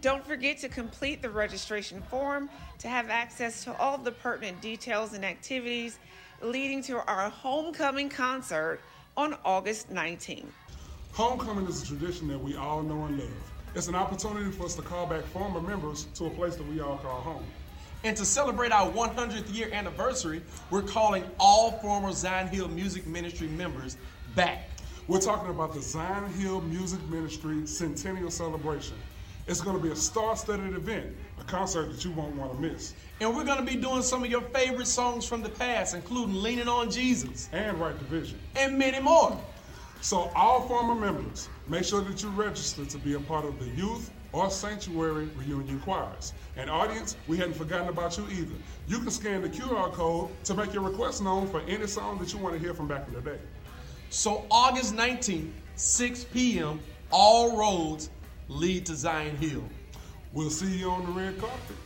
[0.00, 5.12] Don't forget to complete the registration form to have access to all the pertinent details
[5.12, 5.98] and activities
[6.40, 8.80] leading to our homecoming concert
[9.18, 10.46] on August 19th.
[11.12, 13.52] Homecoming is a tradition that we all know and love.
[13.74, 16.80] It's an opportunity for us to call back former members to a place that we
[16.80, 17.44] all call home.
[18.02, 20.40] And to celebrate our 100th year anniversary,
[20.70, 23.98] we're calling all former Zion Hill Music Ministry members
[24.34, 24.70] back.
[25.08, 28.96] We're talking about the Zion Hill Music Ministry Centennial Celebration.
[29.50, 32.60] It's going to be a star studded event, a concert that you won't want to
[32.60, 32.94] miss.
[33.20, 36.40] And we're going to be doing some of your favorite songs from the past, including
[36.40, 39.36] Leaning on Jesus and Right Division, and many more.
[40.02, 43.66] So, all former members, make sure that you register to be a part of the
[43.70, 46.32] youth or sanctuary reunion choirs.
[46.56, 48.54] And, audience, we hadn't forgotten about you either.
[48.86, 52.32] You can scan the QR code to make your request known for any song that
[52.32, 53.38] you want to hear from back in the day.
[54.10, 56.78] So, August 19th, 6 p.m.,
[57.10, 58.10] all roads
[58.50, 59.62] lead to Zion Hill.
[60.32, 61.76] We'll see you on the red carpet.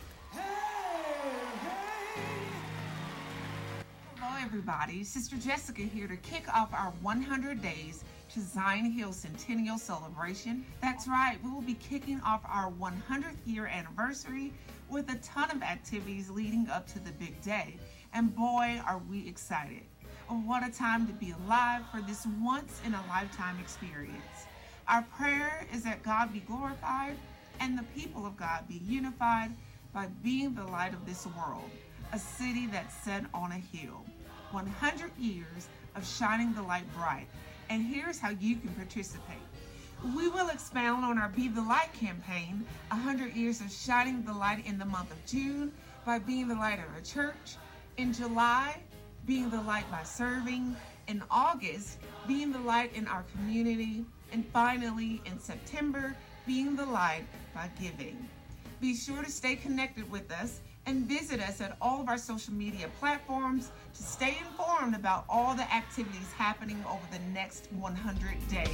[4.43, 5.03] Everybody.
[5.03, 10.65] Sister Jessica here to kick off our 100 days to Zion Hill Centennial Celebration.
[10.81, 14.53] That's right, we will be kicking off our 100th year anniversary
[14.89, 17.75] with a ton of activities leading up to the big day.
[18.13, 19.81] And boy, are we excited.
[20.29, 24.34] Oh, what a time to be alive for this once in a lifetime experience.
[24.87, 27.15] Our prayer is that God be glorified
[27.59, 29.51] and the people of God be unified
[29.93, 31.69] by being the light of this world,
[32.13, 34.05] a city that's set on a hill.
[34.51, 37.27] 100 years of shining the light bright.
[37.69, 39.37] And here's how you can participate.
[40.15, 44.67] We will expound on our Be the Light campaign, 100 years of shining the light
[44.67, 45.71] in the month of June
[46.05, 47.55] by being the light of a church.
[47.97, 48.77] In July,
[49.25, 50.75] being the light by serving.
[51.07, 54.05] In August, being the light in our community.
[54.31, 58.27] And finally, in September, being the light by giving.
[58.81, 62.53] Be sure to stay connected with us and visit us at all of our social
[62.53, 68.69] media platforms to stay informed about all the activities happening over the next 100 days.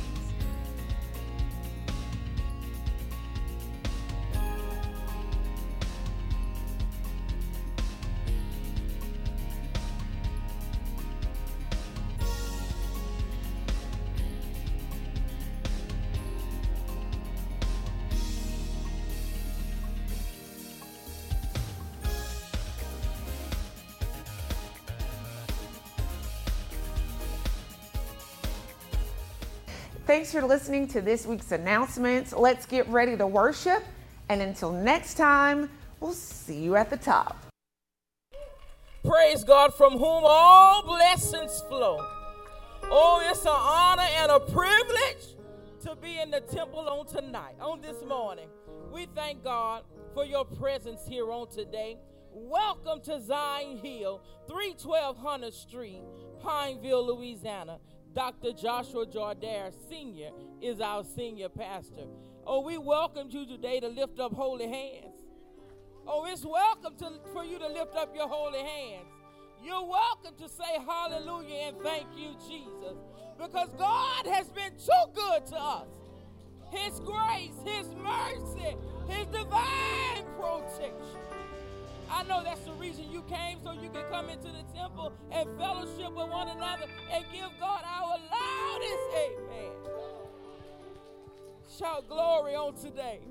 [30.11, 32.33] Thanks for listening to this week's announcements.
[32.33, 33.81] Let's get ready to worship.
[34.27, 35.69] And until next time,
[36.01, 37.45] we'll see you at the top.
[39.05, 42.05] Praise God, from whom all blessings flow.
[42.91, 45.37] Oh, it's an honor and a privilege
[45.83, 48.49] to be in the temple on tonight, on this morning.
[48.91, 51.97] We thank God for your presence here on today.
[52.33, 56.01] Welcome to Zion Hill, 312 Hunter Street,
[56.43, 57.79] Pineville, Louisiana.
[58.13, 58.51] Dr.
[58.51, 60.31] Joshua Joy Dara Sr.
[60.61, 62.07] is our senior pastor.
[62.45, 65.15] Oh, we welcome you today to lift up holy hands.
[66.05, 69.07] Oh, it's welcome to, for you to lift up your holy hands.
[69.63, 72.97] You're welcome to say hallelujah and thank you, Jesus,
[73.37, 75.87] because God has been too good to us.
[76.71, 78.75] His grace, His mercy,
[79.07, 81.21] His divine protection.
[82.13, 85.47] I know that's the reason you came so you can come into the temple and
[85.57, 87.70] fellowship with one another and give God
[91.77, 93.21] Shout glory on today.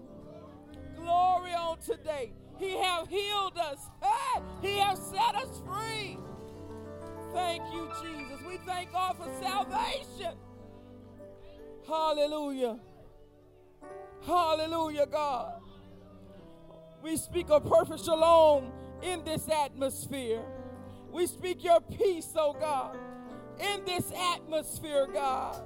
[0.97, 2.33] Glory on today.
[2.59, 3.79] He have healed us.
[4.03, 6.19] Hey, he have set us free.
[7.33, 8.41] Thank you, Jesus.
[8.47, 10.37] We thank God for salvation.
[11.87, 12.79] Hallelujah.
[14.27, 15.61] Hallelujah, God.
[17.03, 18.73] We speak of perfect shalom
[19.03, 20.43] in this atmosphere.
[21.11, 22.97] We speak your peace, oh God,
[23.59, 25.63] in this atmosphere, God.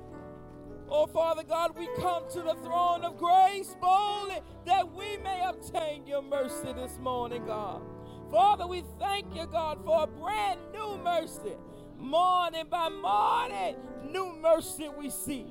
[0.91, 6.06] Oh, Father God, we come to the throne of grace boldly that we may obtain
[6.06, 7.82] your mercy this morning, God.
[8.31, 11.56] Father, we thank you, God, for a brand new mercy.
[11.99, 13.76] Morning by morning,
[14.11, 15.47] new mercy we see.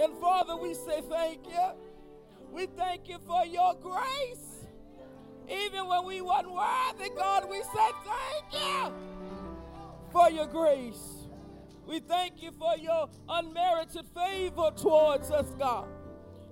[0.00, 1.70] And Father, we say thank you.
[2.50, 4.66] We thank you for your grace.
[5.50, 8.92] Even when we weren't worthy, God, we said thank you
[10.10, 11.17] for your grace.
[11.88, 15.88] We thank you for your unmerited favor towards us, God.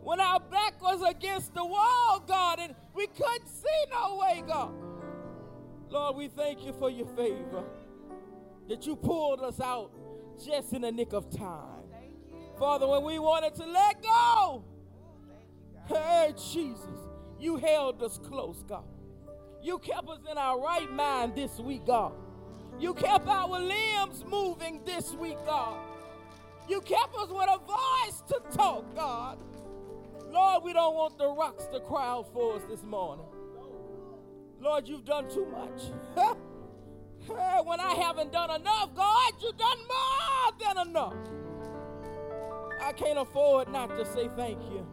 [0.01, 4.73] When our back was against the wall, God, and we couldn't see no way, God.
[5.91, 7.65] Lord, we thank you for your favor
[8.67, 9.91] that you pulled us out
[10.43, 11.85] just in the nick of time.
[12.59, 14.65] Father, when we wanted to let go,
[15.87, 17.07] hey, Jesus,
[17.39, 18.85] You held us close, God.
[19.63, 22.13] You kept us in our right mind this week, God.
[22.79, 25.79] You kept our limbs moving this week, God.
[26.69, 29.39] You kept us with a voice to talk, God.
[30.31, 33.25] Lord, we don't want the rocks to cry out for us this morning.
[34.61, 35.83] Lord, you've done too much.
[37.65, 41.15] when I haven't done enough, God, you've done more than enough.
[42.83, 44.87] I can't afford not to say thank you.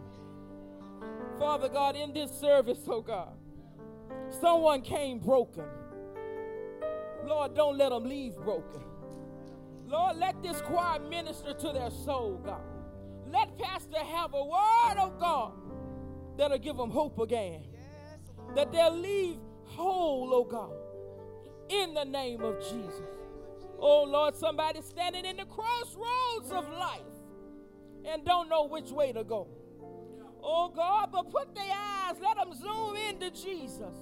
[1.37, 3.33] Father God, in this service, oh God,
[4.39, 5.65] someone came broken.
[7.25, 8.81] Lord, don't let them leave broken.
[9.87, 12.61] Lord, let this choir minister to their soul, God.
[13.31, 15.53] Let Pastor have a word, oh God,
[16.37, 17.63] that'll give them hope again.
[18.55, 20.73] That they'll leave whole, oh God,
[21.69, 23.01] in the name of Jesus.
[23.79, 27.01] Oh Lord, somebody standing in the crossroads of life
[28.05, 29.47] and don't know which way to go.
[30.43, 33.95] Oh God, but put their eyes, let them zoom into Jesus.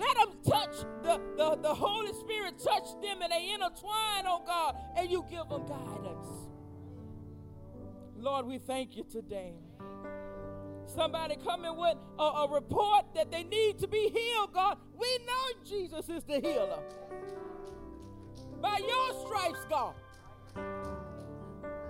[0.00, 4.76] Let them touch the, the, the Holy Spirit, touch them and they intertwine, oh God,
[4.96, 6.28] and you give them guidance.
[8.16, 9.52] Lord, we thank you today.
[10.86, 14.78] Somebody coming with a, a report that they need to be healed, God.
[14.98, 16.82] We know Jesus is the healer.
[18.60, 19.94] By your stripes, God,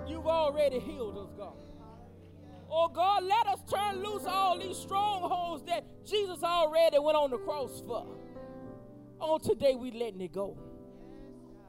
[0.07, 1.70] you've already healed us, God.
[2.73, 7.39] Oh God, let us turn loose all these strongholds that Jesus already went on the
[7.39, 8.07] cross for.
[9.19, 10.57] On today, we letting it go.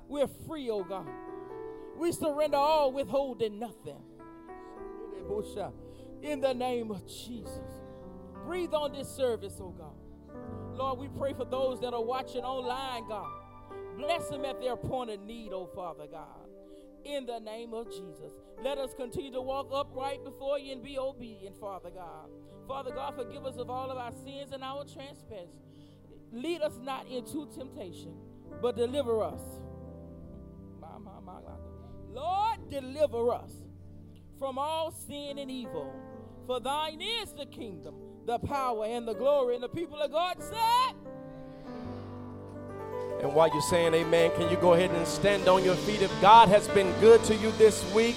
[0.07, 1.07] We're free, oh God.
[1.97, 3.97] We surrender all, withholding nothing.
[6.21, 7.81] In the name of Jesus.
[8.45, 10.77] Breathe on this service, oh God.
[10.77, 13.27] Lord, we pray for those that are watching online, God.
[13.97, 16.40] Bless them at their point of need, oh Father God
[17.05, 18.33] in the name of Jesus.
[18.63, 22.29] Let us continue to walk upright before you and be obedient, Father God.
[22.67, 25.55] Father God, forgive us of all of our sins and our trespasses.
[26.31, 28.15] Lead us not into temptation,
[28.61, 29.41] but deliver us.
[30.79, 31.39] My, my, my,
[32.13, 33.51] Lord, deliver us
[34.37, 35.93] from all sin and evil.
[36.47, 37.95] For thine is the kingdom,
[38.25, 39.55] the power, and the glory.
[39.55, 40.95] And the people of God said,
[43.21, 46.01] and while you're saying amen, can you go ahead and stand on your feet?
[46.01, 48.15] If God has been good to you this week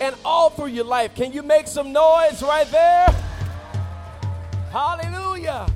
[0.00, 3.06] and all through your life, can you make some noise right there?
[4.72, 5.66] Hallelujah.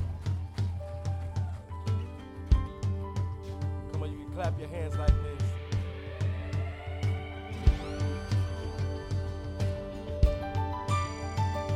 [3.91, 5.21] Come on, you can clap your hands like this.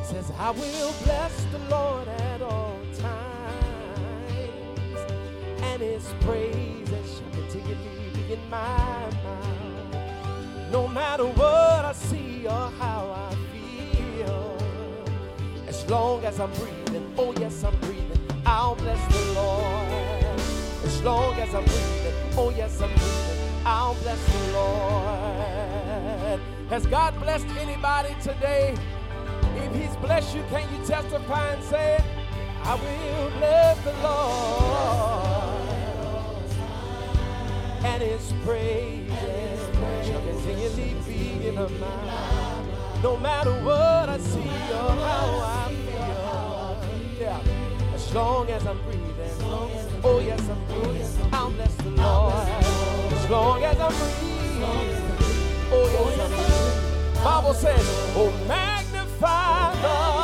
[0.05, 2.68] says, I will bless the Lord at all
[5.81, 10.71] and his praise continually be in my mouth.
[10.71, 14.57] No matter what I see or how I feel,
[15.67, 20.39] as long as I'm breathing, oh yes, I'm breathing, I'll bless the Lord.
[20.83, 26.39] As long as I'm breathing, oh yes, I'm breathing, I'll bless the Lord.
[26.69, 28.75] Has God blessed anybody today?
[29.55, 32.03] If He's blessed you, can you testify and say,
[32.63, 35.38] I will bless the Lord?
[37.83, 39.09] And his praise
[40.05, 43.03] shall continually be in her mouth.
[43.03, 47.41] No matter what I see or how I feel, yeah.
[47.93, 49.13] As long as I'm breathing,
[50.03, 52.33] oh yes I'm breathing, I'll bless the Lord.
[53.13, 54.63] As long as I'm breathing,
[55.71, 55.85] oh
[56.17, 57.23] yes I'm breathing.
[57.23, 60.18] Bible says, oh magnify the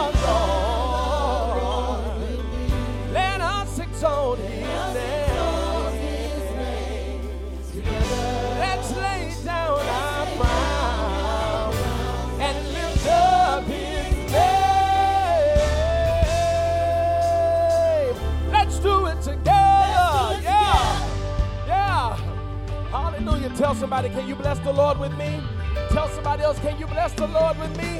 [23.65, 25.41] Tell somebody, can you bless the Lord with me?
[25.89, 27.99] Tell somebody else, can you bless the Lord with me?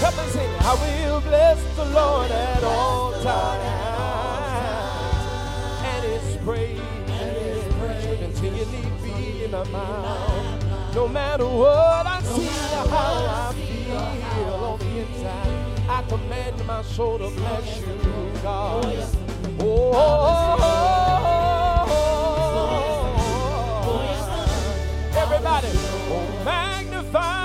[0.00, 0.50] Help me sing.
[0.58, 3.64] I will bless the Lord at all times.
[5.84, 6.80] And his praise
[7.80, 10.94] will continually be in my mouth.
[10.96, 16.82] No matter what I see or how I feel on the inside, I command my
[16.82, 18.84] soul to bless you, God.
[19.60, 20.93] oh.
[25.24, 25.72] Everybody,
[26.44, 27.43] magnify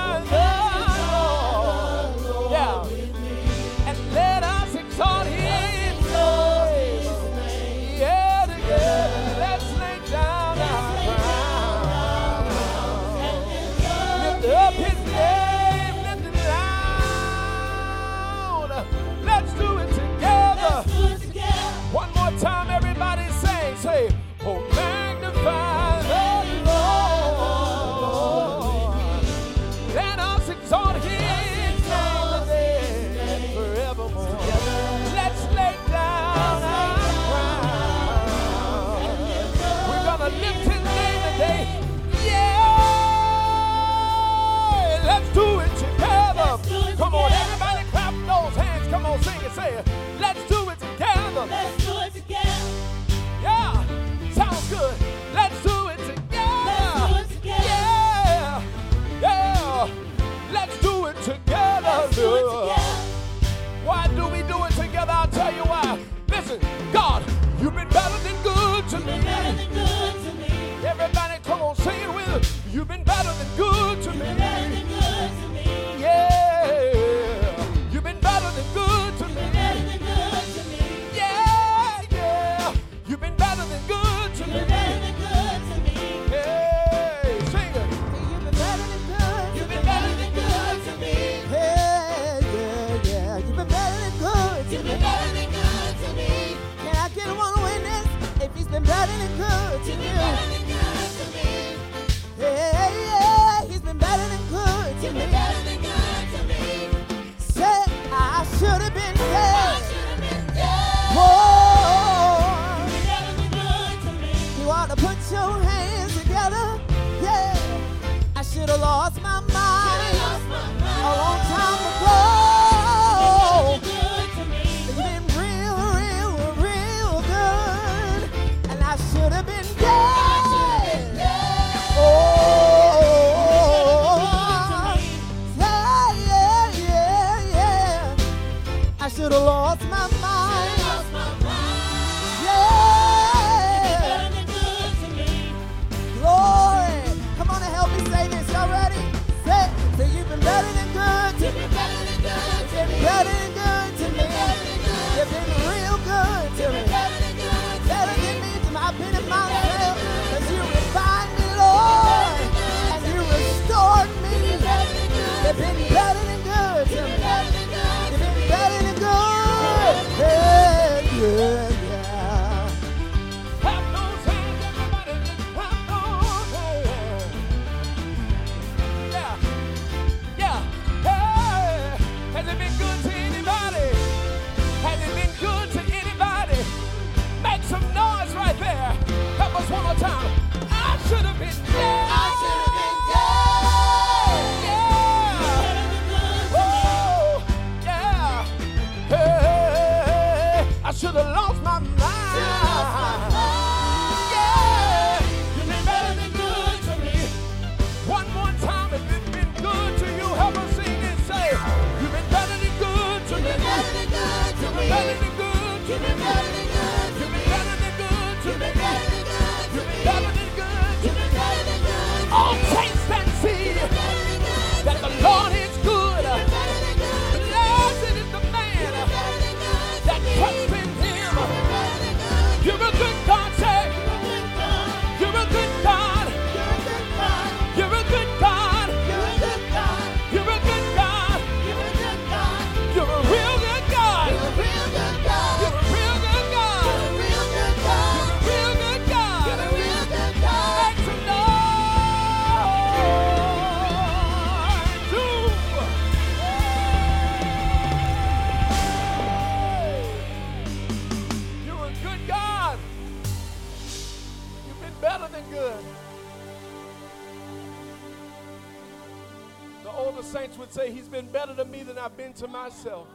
[272.39, 273.07] to myself.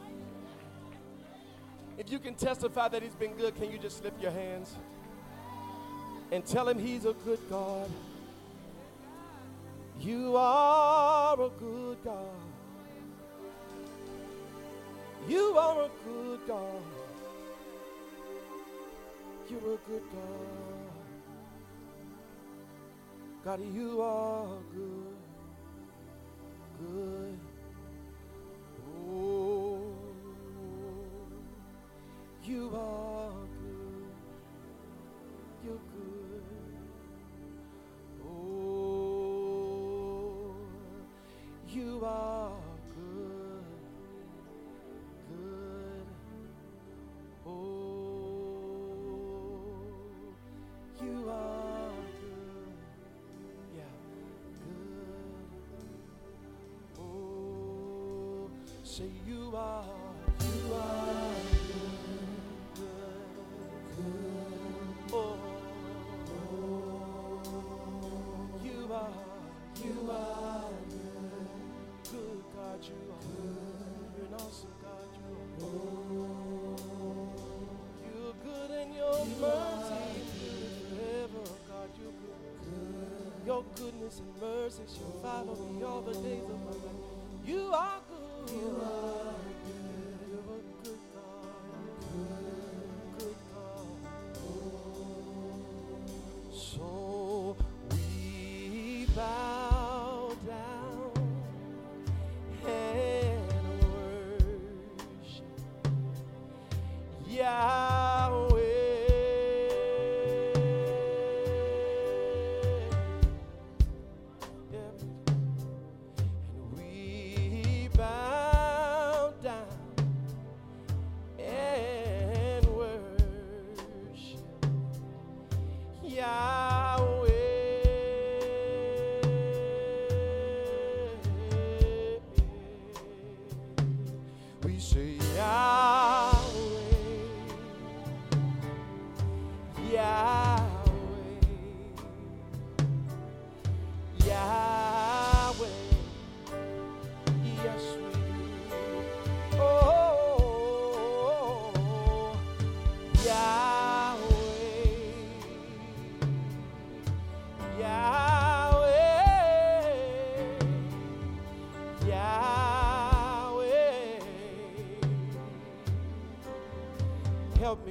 [1.97, 4.75] If you can testify that he's been good, can you just slip your hands
[6.31, 7.89] and tell him he's a good God?
[9.99, 12.35] You are a good God.
[15.27, 16.81] You are a good God.
[19.49, 20.85] You're a good God.
[23.43, 25.17] God, you are good.
[26.79, 27.54] Good.
[32.47, 33.04] you are.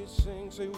[0.07, 0.69] sings we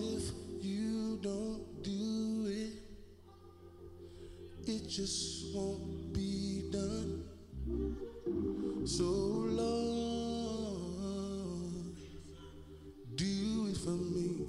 [0.00, 0.30] if
[0.62, 2.80] you don't do it?
[4.66, 7.24] It just won't be done.
[8.86, 9.70] So, Lord,
[13.14, 14.46] do it for me.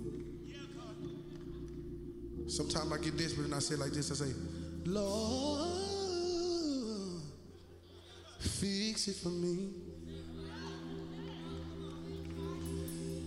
[2.48, 4.34] Sometimes I get desperate and I say like this I say,
[4.86, 5.70] Lord,
[8.40, 9.91] fix it for me.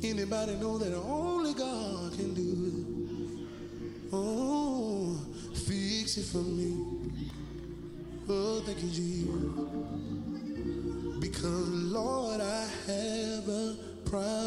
[0.05, 4.09] Anybody know that only God can do it?
[4.13, 5.19] Oh,
[5.55, 6.77] fix it for me.
[8.29, 9.31] Oh, thank you, Jesus.
[11.21, 14.44] Because, Lord, I have a problem.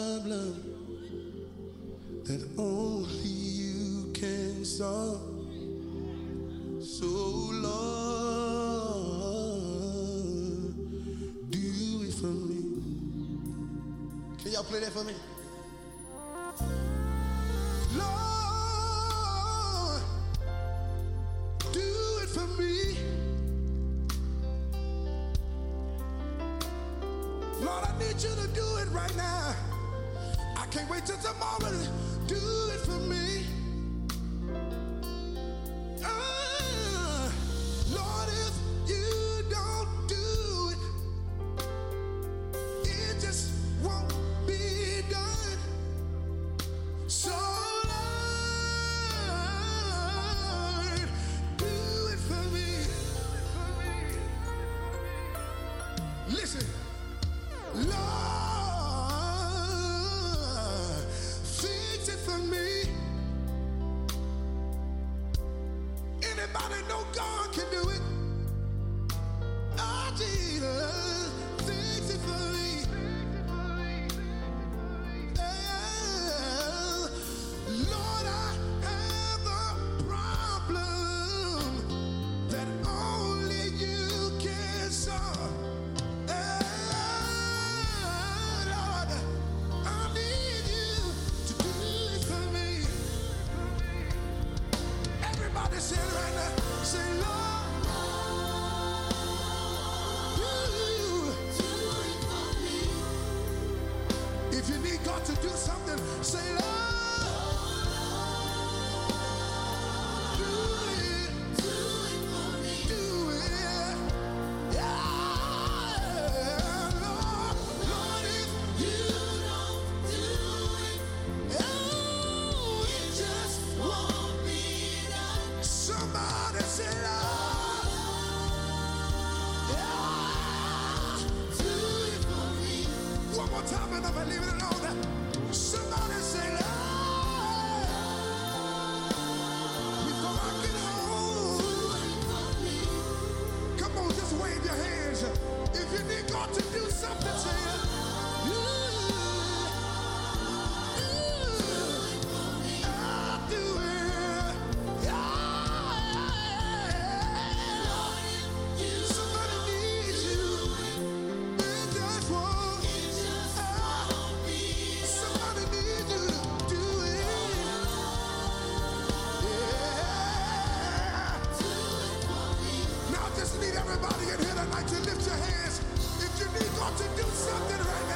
[176.98, 178.07] to do something right.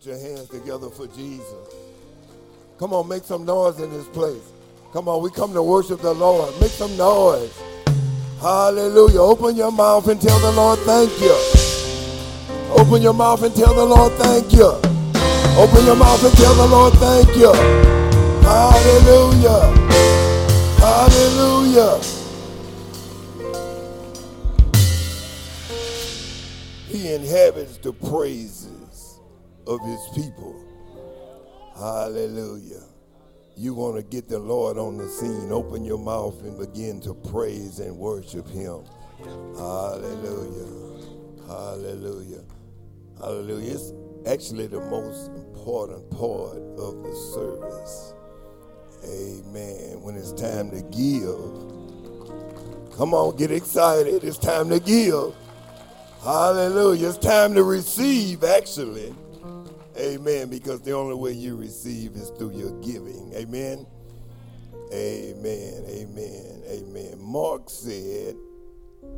[0.00, 1.74] Put your hands together for Jesus.
[2.78, 4.42] Come on, make some noise in this place.
[4.94, 6.58] Come on, we come to worship the Lord.
[6.58, 7.52] Make some noise.
[8.40, 9.20] Hallelujah.
[9.20, 11.36] Open your mouth and tell the Lord thank you.
[12.80, 14.68] Open your mouth and tell the Lord thank you.
[15.58, 17.52] Open your mouth and tell the Lord thank you.
[18.40, 19.60] Hallelujah.
[20.80, 22.00] Hallelujah.
[26.88, 28.59] He inhabits the praises
[29.70, 30.54] of his people.
[31.78, 32.82] Hallelujah.
[33.56, 35.52] You want to get the Lord on the scene.
[35.52, 38.82] Open your mouth and begin to praise and worship him.
[39.56, 40.66] Hallelujah.
[41.46, 42.42] Hallelujah.
[43.18, 43.74] Hallelujah.
[43.74, 43.92] It's
[44.26, 48.14] actually the most important part of the service.
[49.04, 50.02] Amen.
[50.02, 51.38] When it's time to give.
[52.96, 54.24] Come on, get excited.
[54.24, 55.32] It's time to give.
[56.24, 57.08] Hallelujah.
[57.08, 59.14] It's time to receive, actually.
[60.00, 60.48] Amen.
[60.48, 63.32] Because the only way you receive is through your giving.
[63.34, 63.86] Amen.
[64.92, 65.84] Amen.
[65.88, 66.62] Amen.
[66.68, 67.14] Amen.
[67.18, 68.36] Mark said,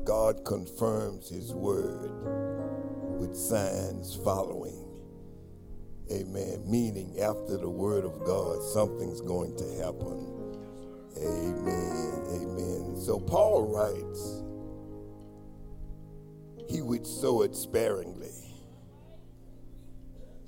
[0.04, 2.10] God confirms his word
[3.18, 4.88] with signs following.
[6.10, 6.62] Amen.
[6.66, 10.28] Meaning, after the word of God, something's going to happen.
[11.16, 12.22] Amen.
[12.34, 12.96] Amen.
[12.96, 14.42] So Paul writes,
[16.68, 18.41] He which soweth sparingly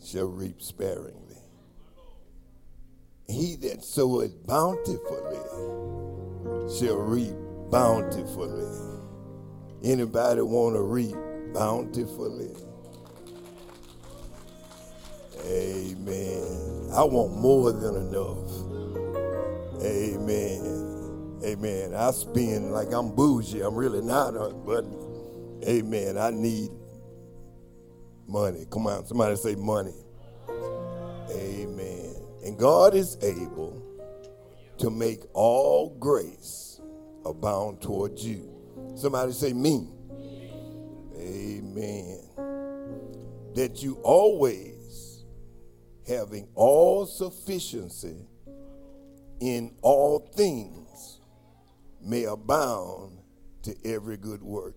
[0.05, 1.37] shall reap sparingly.
[3.27, 5.38] He that soweth bountifully
[6.79, 7.35] shall reap
[7.71, 9.01] bountifully.
[9.83, 11.17] Anybody want to reap
[11.55, 12.55] bountifully?
[15.47, 16.90] Amen.
[16.95, 18.51] I want more than enough.
[19.83, 21.40] Amen.
[21.45, 21.95] Amen.
[21.95, 23.61] I spend like I'm bougie.
[23.61, 24.85] I'm really not, uh, but
[25.69, 26.17] amen.
[26.17, 26.71] I need
[28.29, 28.67] money.
[28.71, 29.95] Come on, somebody say money.
[31.31, 32.15] Amen.
[32.45, 33.83] And God is able
[34.79, 36.81] to make all grace
[37.25, 38.51] abound towards you.
[38.97, 39.89] Somebody say me.
[41.17, 42.21] Amen.
[43.55, 45.25] That you always
[46.07, 48.27] having all sufficiency
[49.41, 51.21] in all things
[52.03, 53.19] may abound
[53.63, 54.77] to every good work.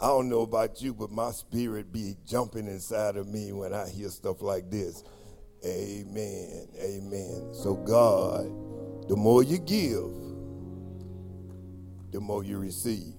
[0.00, 3.88] I don't know about you, but my spirit be jumping inside of me when I
[3.88, 5.04] hear stuff like this.
[5.64, 6.68] Amen.
[6.80, 7.50] Amen.
[7.52, 8.44] So, God,
[9.08, 10.10] the more you give,
[12.12, 13.14] the more you receive.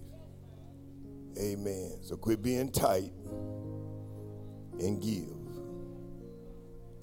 [1.39, 1.97] Amen.
[2.01, 3.11] So, quit being tight
[4.79, 5.31] and give.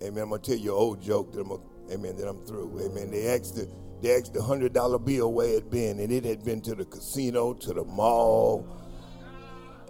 [0.02, 0.24] Amen.
[0.24, 2.80] I'm gonna tell you an old joke that I'm gonna, amen, that I'm through.
[2.84, 3.10] Amen.
[3.10, 3.68] They asked the
[4.02, 6.84] they asked the hundred dollar bill where it been, and it had been to the
[6.84, 8.66] casino, to the mall.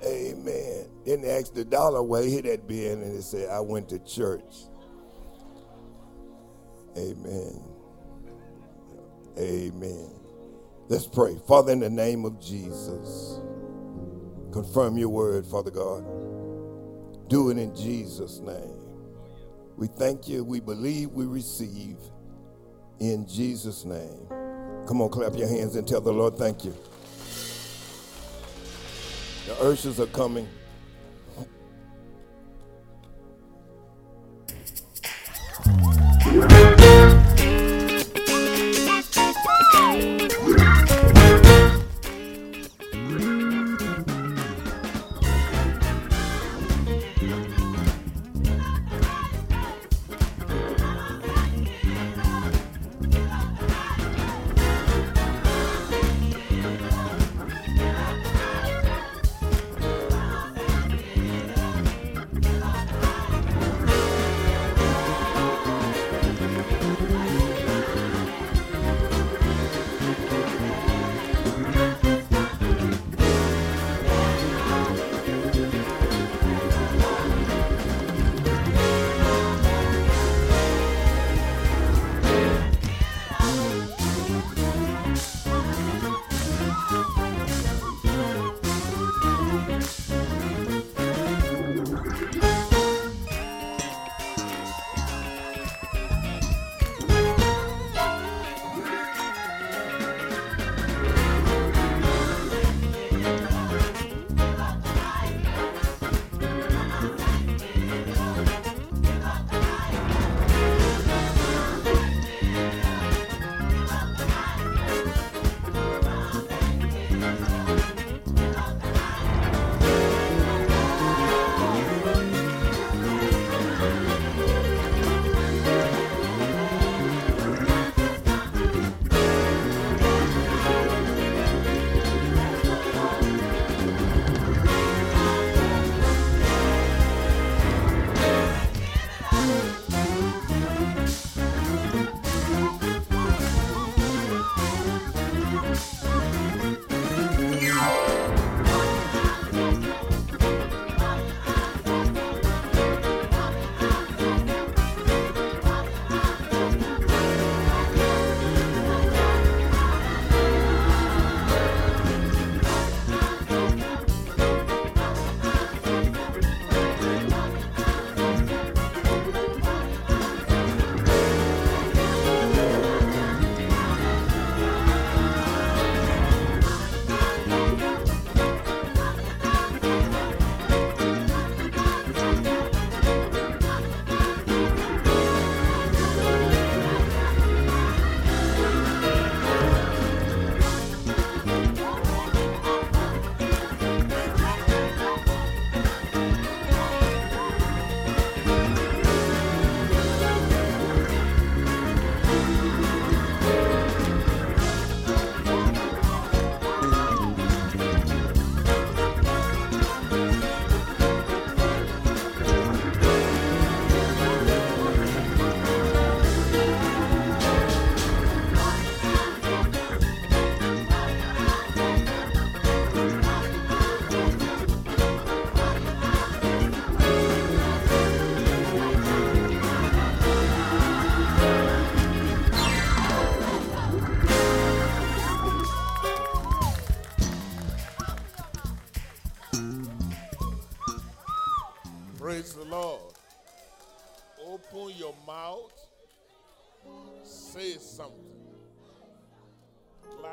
[0.04, 0.86] Amen.
[1.06, 3.98] Then they asked the dollar where it had been, and it said, I went to
[4.00, 4.64] church.
[6.96, 7.62] Amen.
[9.38, 10.10] Amen.
[10.88, 11.36] Let's pray.
[11.48, 13.40] Father, in the name of Jesus,
[14.52, 16.04] confirm your word, Father God.
[17.28, 18.78] Do it in Jesus' name.
[19.76, 20.44] We thank you.
[20.44, 21.96] We believe we receive
[23.00, 24.28] in Jesus' name.
[24.86, 26.74] Come on, clap your hands and tell the Lord thank you.
[29.52, 30.48] The ushers are coming.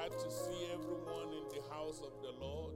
[0.09, 2.73] Glad to see everyone in the house of the Lord.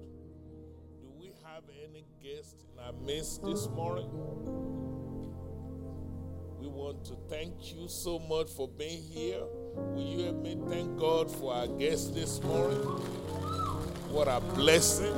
[1.01, 4.09] Do we have any guests in our midst this morning?
[6.59, 9.41] We want to thank you so much for being here.
[9.73, 12.77] Will you help me thank God for our guests this morning?
[14.09, 15.15] What a blessing.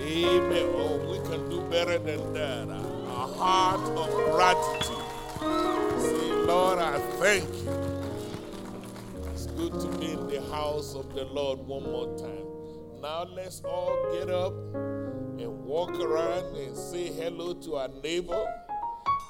[0.00, 0.70] Amen.
[0.74, 2.68] Oh, we can do better than that.
[2.68, 5.04] A heart of gratitude.
[6.00, 7.97] Say, Lord, I thank you.
[9.58, 13.02] Good to be in the house of the Lord one more time.
[13.02, 18.46] Now let's all get up and walk around and say hello to our neighbor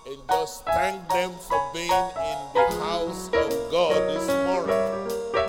[0.06, 5.47] and just thank them for being in the house of God this morning.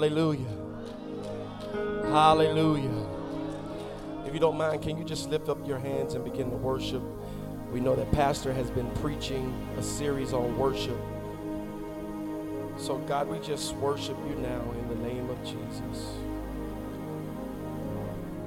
[0.00, 0.56] Hallelujah.
[2.04, 3.06] Hallelujah.
[4.24, 7.02] If you don't mind, can you just lift up your hands and begin to worship?
[7.70, 10.96] We know that Pastor has been preaching a series on worship.
[12.78, 16.06] So, God, we just worship you now in the name of Jesus.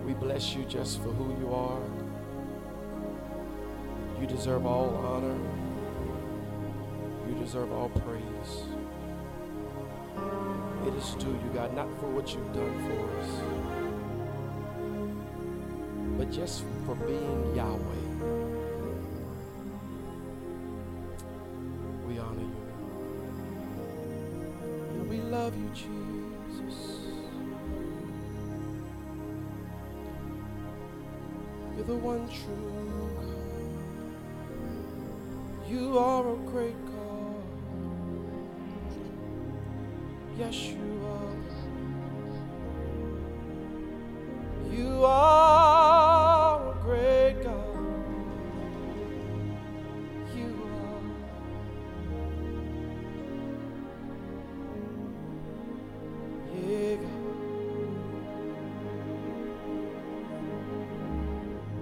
[0.07, 1.83] We bless you just for who you are.
[4.19, 5.37] You deserve all honor.
[7.29, 8.32] You deserve all praise.
[10.85, 13.29] It is due you, God, not for what you've done for us,
[16.17, 18.03] but just for being Yahweh.
[22.05, 22.63] We honor you.
[24.89, 26.77] And we love you, Jesus.
[31.75, 33.33] You're the one true God.
[35.69, 37.02] You are a great God.
[40.37, 40.73] Yes,
[44.71, 47.77] You are a great God.
[50.35, 51.01] You are.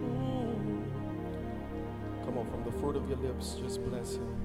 [0.03, 0.83] Mm.
[2.25, 4.35] Come on, from the fruit of your lips, just bless Him.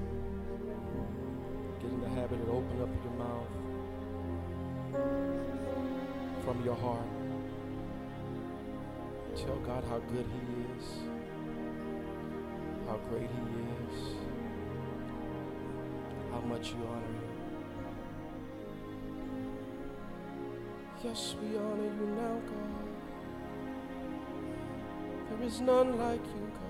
[1.81, 3.46] Get in the habit and open up your mouth
[6.47, 7.03] from your heart.
[9.35, 10.41] Tell God how good He
[10.77, 10.85] is,
[12.87, 13.43] how great He
[13.83, 13.95] is,
[16.31, 17.29] how much you honor Him.
[21.03, 22.87] Yes, we honor you now, God.
[25.29, 26.66] There is none like you, God.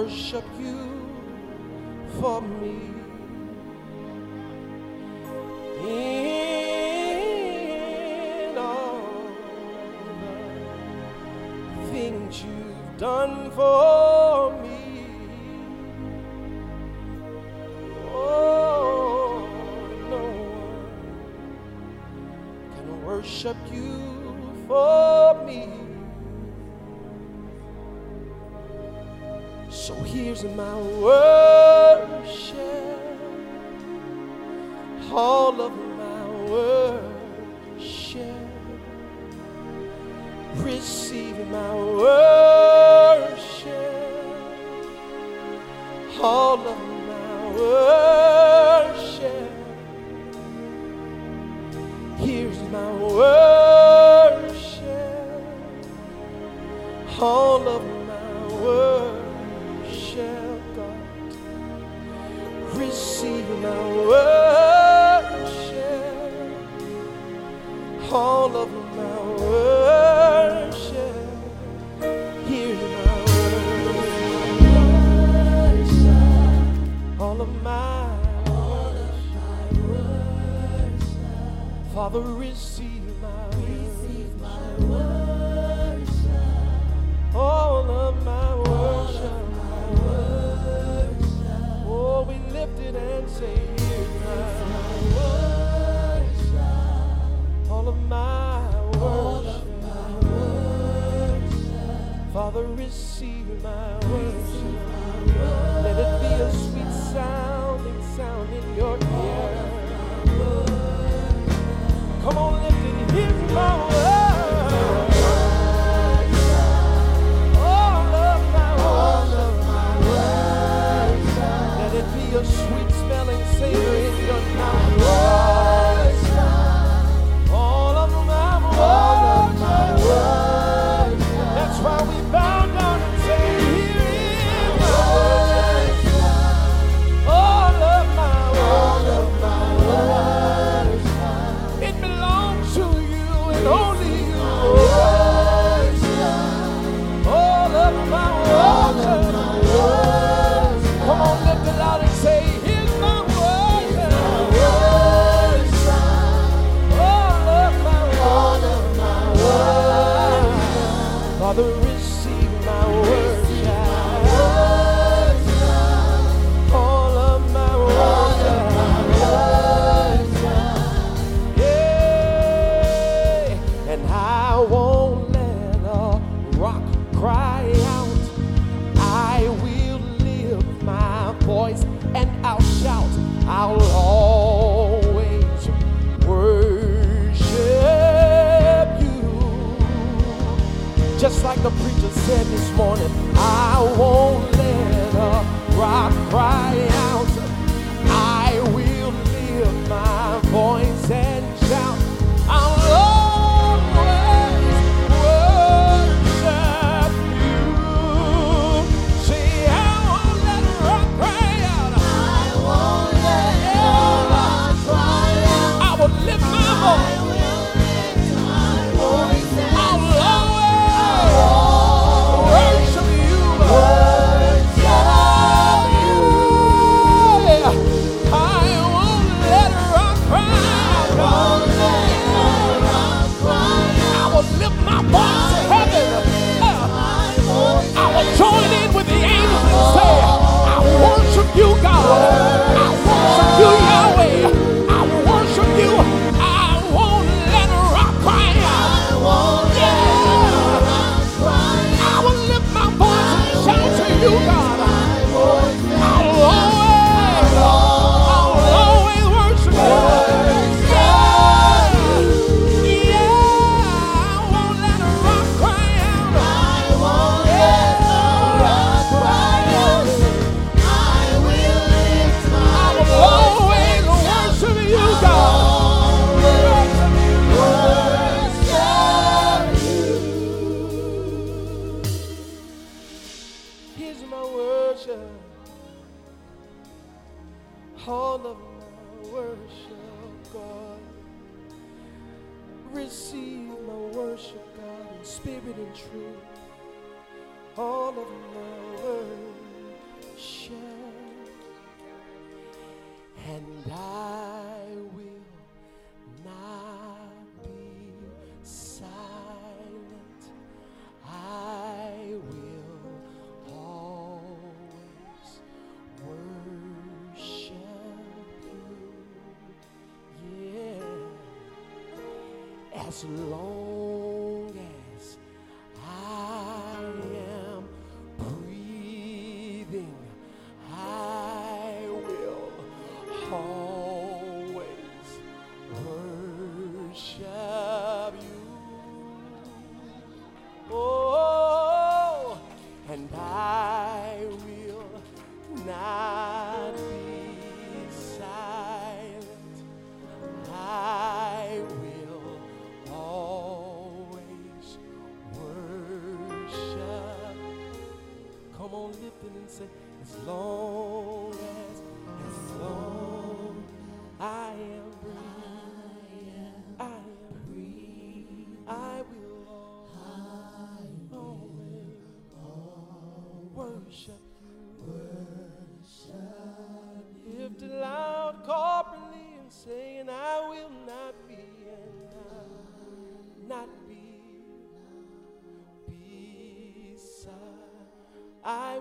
[0.00, 0.79] worship you.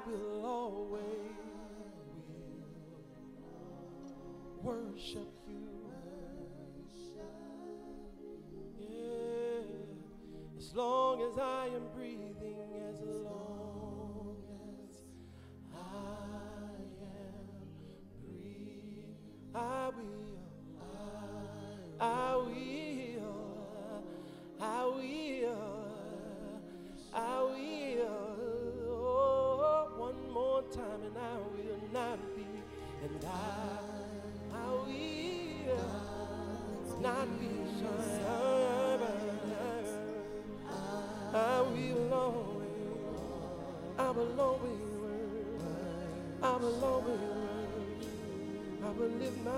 [0.10, 1.03] Will always
[4.62, 5.68] worship you.
[8.80, 9.62] Yeah,
[10.57, 12.59] as long as I am breathing,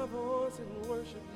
[0.07, 1.30] voice and worship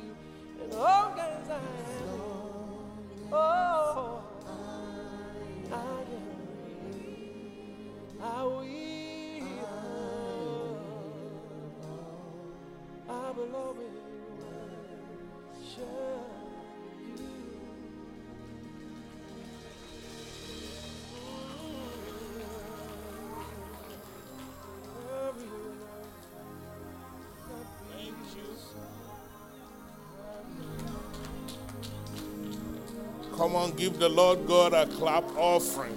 [33.38, 35.91] Come on, give the Lord God a clap offering.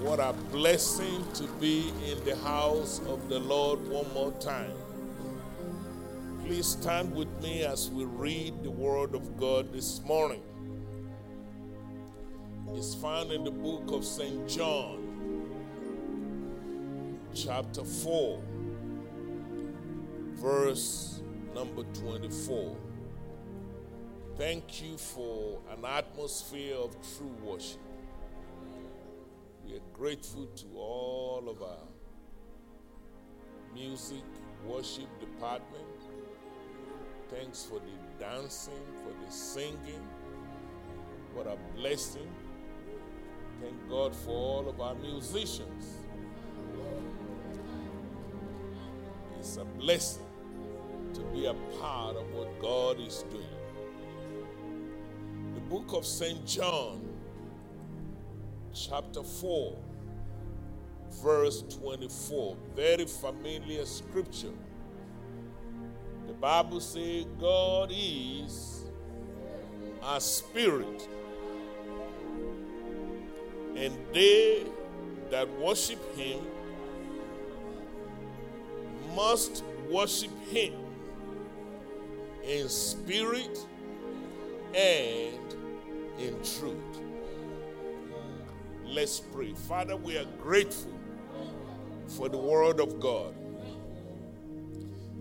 [0.00, 4.76] What a blessing to be in the house of the Lord one more time.
[6.44, 10.42] Please stand with me as we read the Word of God this morning.
[12.68, 14.48] It's found in the book of St.
[14.48, 15.50] John,
[17.34, 18.40] chapter 4,
[20.36, 21.22] verse
[21.56, 22.76] number 24.
[24.40, 27.78] Thank you for an atmosphere of true worship.
[29.66, 31.86] We are grateful to all of our
[33.74, 34.24] music
[34.64, 35.84] worship department.
[37.28, 40.08] Thanks for the dancing, for the singing.
[41.34, 42.30] What a blessing.
[43.60, 45.98] Thank God for all of our musicians.
[49.38, 50.24] It's a blessing
[51.12, 53.59] to be a part of what God is doing.
[55.70, 56.44] Book of St.
[56.44, 57.00] John,
[58.74, 59.78] chapter 4,
[61.22, 62.56] verse 24.
[62.74, 64.50] Very familiar scripture.
[66.26, 68.84] The Bible says God is
[70.04, 71.08] a spirit,
[73.76, 74.66] and they
[75.30, 76.40] that worship him
[79.14, 80.74] must worship him
[82.42, 83.56] in spirit
[84.74, 85.39] and
[86.20, 86.76] in truth.
[88.84, 89.54] Let's pray.
[89.54, 90.98] Father, we are grateful
[92.06, 93.34] for the Word of God.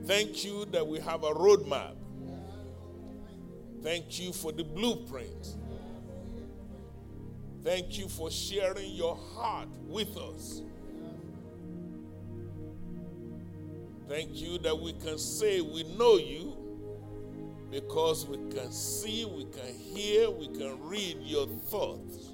[0.05, 1.95] Thank you that we have a roadmap.
[3.83, 5.55] Thank you for the blueprint.
[7.63, 10.61] Thank you for sharing your heart with us.
[14.07, 16.57] Thank you that we can say we know you
[17.72, 22.30] because we can see, we can hear, we can read your thoughts.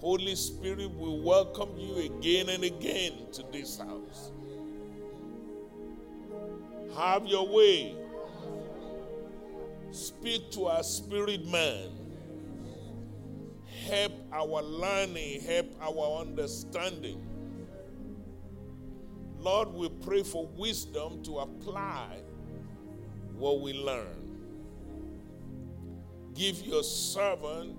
[0.00, 4.30] Holy Spirit, we welcome you again and again to this house.
[6.96, 7.96] Have your way.
[9.90, 11.88] Speak to our spirit man.
[13.86, 17.24] Help our learning, help our understanding.
[19.38, 22.18] Lord, we pray for wisdom to apply
[23.38, 24.28] what we learn.
[26.34, 27.76] Give your servant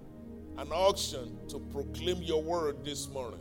[0.58, 3.40] an unction to proclaim your word this morning.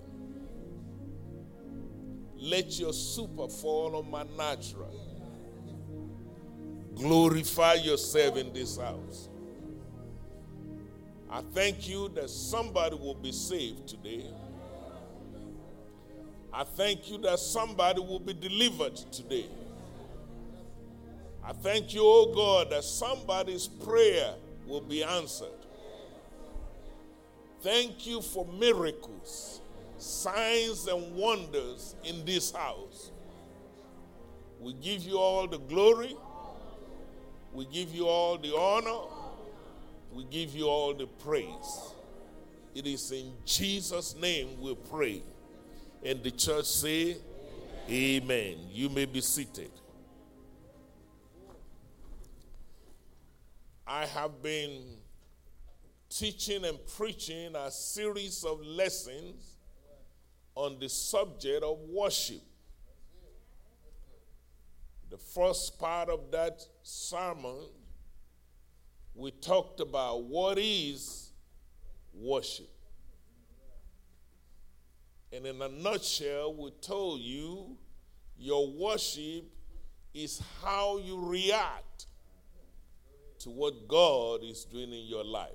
[2.36, 4.94] Let your super fall on my natural.
[6.94, 9.28] Glorify yourself in this house.
[11.30, 14.24] I thank you that somebody will be saved today.
[16.52, 19.46] I thank you that somebody will be delivered today.
[21.48, 24.34] I thank you, oh God, that somebody's prayer
[24.66, 25.48] will be answered.
[27.62, 29.62] Thank you for miracles,
[29.96, 33.12] signs, and wonders in this house.
[34.60, 36.14] We give you all the glory.
[37.54, 39.08] We give you all the honor.
[40.12, 41.94] We give you all the praise.
[42.74, 45.22] It is in Jesus' name we pray.
[46.04, 47.16] And the church say,
[47.88, 48.56] Amen.
[48.70, 49.70] You may be seated.
[53.90, 54.82] I have been
[56.10, 59.56] teaching and preaching a series of lessons
[60.54, 62.42] on the subject of worship.
[65.08, 67.64] The first part of that sermon,
[69.14, 71.30] we talked about what is
[72.12, 72.68] worship.
[75.32, 77.78] And in a nutshell, we told you
[78.36, 79.46] your worship
[80.12, 81.87] is how you react
[83.40, 85.52] to what God is doing in your life.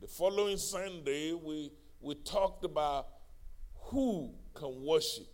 [0.00, 3.08] The following Sunday, we, we talked about
[3.74, 5.26] who can worship.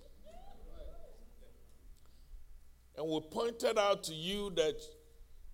[2.97, 4.81] And we pointed out to you that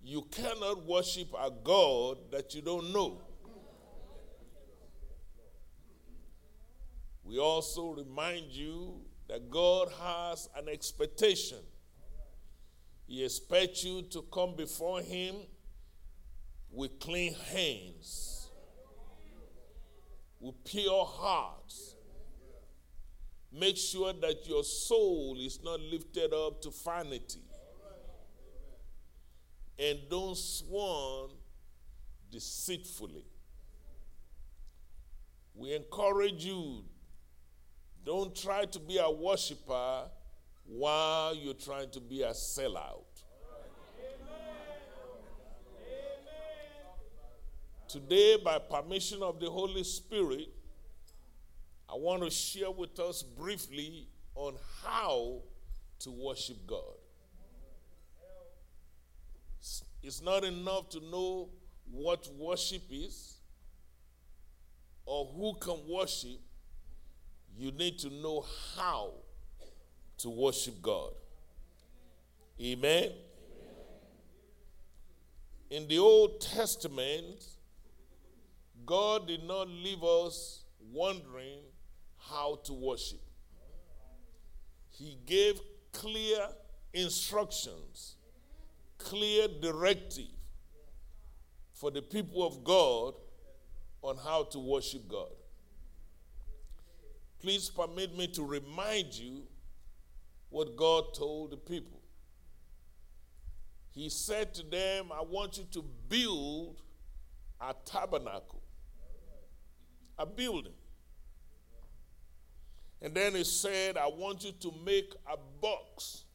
[0.03, 3.21] you cannot worship a God that you don't know.
[7.23, 11.59] We also remind you that God has an expectation.
[13.11, 15.35] He expects you to come before Him
[16.71, 18.49] with clean hands,
[20.39, 21.95] with pure hearts.
[23.51, 27.41] Make sure that your soul is not lifted up to vanity.
[29.77, 31.31] And don't sworn
[32.31, 33.25] deceitfully.
[35.53, 36.85] We encourage you
[38.05, 40.05] don't try to be a worshiper
[40.71, 43.03] while you're trying to be a sellout.
[47.89, 50.47] Today, by permission of the Holy Spirit,
[51.89, 55.41] I want to share with us briefly on how
[55.99, 56.95] to worship God.
[60.01, 61.49] It's not enough to know
[61.91, 63.41] what worship is
[65.05, 66.39] or who can worship
[67.57, 68.45] you need to know
[68.77, 69.11] how
[70.21, 71.11] to worship God.
[72.59, 73.03] Amen?
[73.03, 73.11] Amen.
[75.69, 77.43] In the Old Testament,
[78.85, 81.59] God did not leave us wondering
[82.17, 83.21] how to worship.
[84.89, 85.59] He gave
[85.91, 86.47] clear
[86.93, 88.15] instructions,
[88.97, 90.25] clear directive
[91.73, 93.15] for the people of God
[94.03, 95.31] on how to worship God.
[97.39, 99.43] Please permit me to remind you
[100.51, 101.99] what God told the people.
[103.89, 106.81] He said to them, I want you to build
[107.59, 108.61] a tabernacle,
[110.19, 110.73] a building.
[113.01, 116.25] And then he said, I want you to make a box.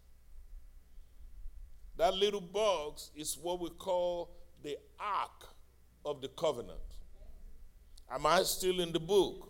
[1.96, 4.30] That little box is what we call
[4.62, 5.48] the Ark
[6.04, 6.78] of the Covenant.
[8.10, 9.48] Am I still in the book?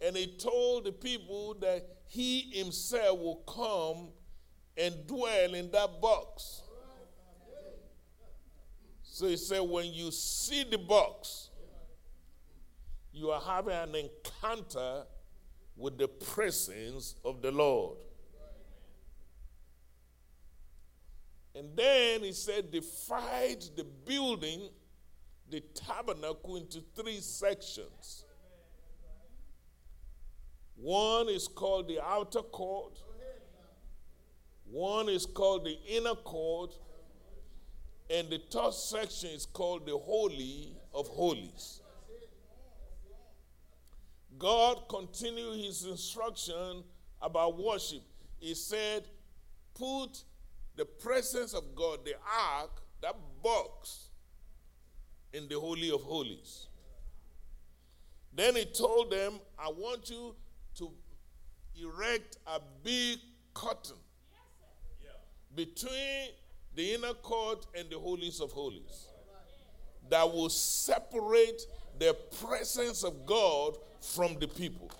[0.00, 4.08] And he told the people that he himself will come
[4.74, 6.62] and dwell in that box.
[9.02, 11.50] So he said, when you see the box,
[13.12, 15.04] you are having an encounter
[15.76, 17.98] with the presence of the Lord.
[21.54, 24.68] And then he said, divide the building,
[25.50, 28.25] the tabernacle, into three sections.
[30.76, 32.98] One is called the outer court,
[34.70, 36.74] One is called the inner court,
[38.10, 41.80] and the third section is called the Holy of Holies.
[44.38, 46.84] God continued his instruction
[47.22, 48.02] about worship.
[48.38, 49.04] He said,
[49.74, 50.24] Put
[50.76, 52.14] the presence of God, the
[52.58, 54.08] ark, that box,
[55.32, 56.68] in the Holy of Holies.
[58.34, 60.34] Then he told them, I want you
[61.80, 63.18] erect a big
[63.54, 63.96] curtain
[65.54, 66.28] between
[66.74, 69.08] the inner court and the holies of holies
[70.08, 71.62] that will separate
[71.98, 74.90] the presence of God from the people.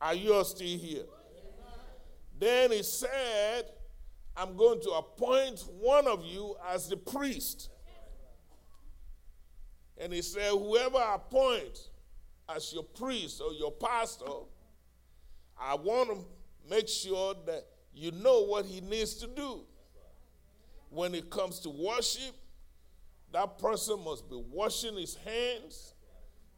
[0.00, 1.04] Are you all still here?
[2.38, 3.64] Then he said,
[4.36, 7.70] I'm going to appoint one of you as the priest.
[9.98, 11.90] And he said, Whoever I appoint
[12.54, 14.24] as your priest or your pastor,
[15.58, 16.24] I want to
[16.68, 19.60] make sure that you know what he needs to do.
[20.90, 22.34] When it comes to worship,
[23.32, 25.94] that person must be washing his hands.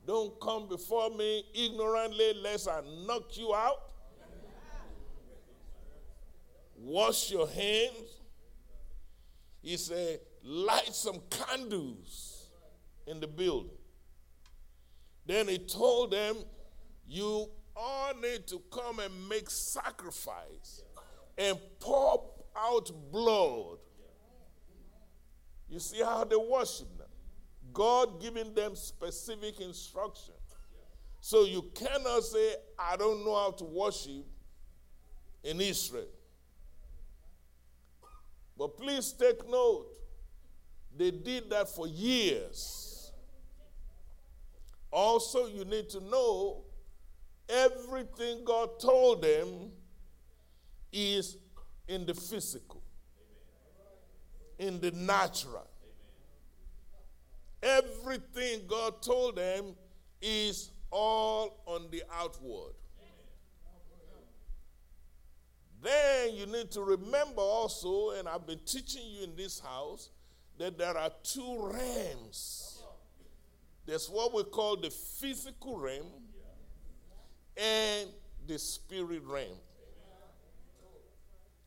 [0.06, 3.82] Don't come before me ignorantly, lest I knock you out.
[6.76, 8.20] Wash your hands.
[9.60, 12.48] He said, light some candles
[13.06, 13.70] in the building.
[15.26, 16.36] Then he told them,
[17.06, 20.82] You all need to come and make sacrifice
[21.38, 23.78] and pour out blood.
[25.68, 27.04] You see how they worship now?
[27.72, 30.34] God giving them specific instruction.
[31.20, 34.26] So you cannot say, I don't know how to worship
[35.44, 36.08] in Israel.
[38.58, 39.86] But please take note,
[40.94, 42.91] they did that for years.
[44.92, 46.64] Also, you need to know
[47.48, 49.70] everything God told them
[50.92, 51.38] is
[51.88, 52.82] in the physical,
[54.58, 55.66] in the natural.
[57.62, 59.74] Everything God told them
[60.20, 62.74] is all on the outward.
[65.80, 70.10] Then you need to remember also, and I've been teaching you in this house,
[70.58, 72.71] that there are two realms.
[73.86, 76.06] There's what we call the physical realm
[77.56, 78.08] and
[78.46, 79.58] the spirit realm.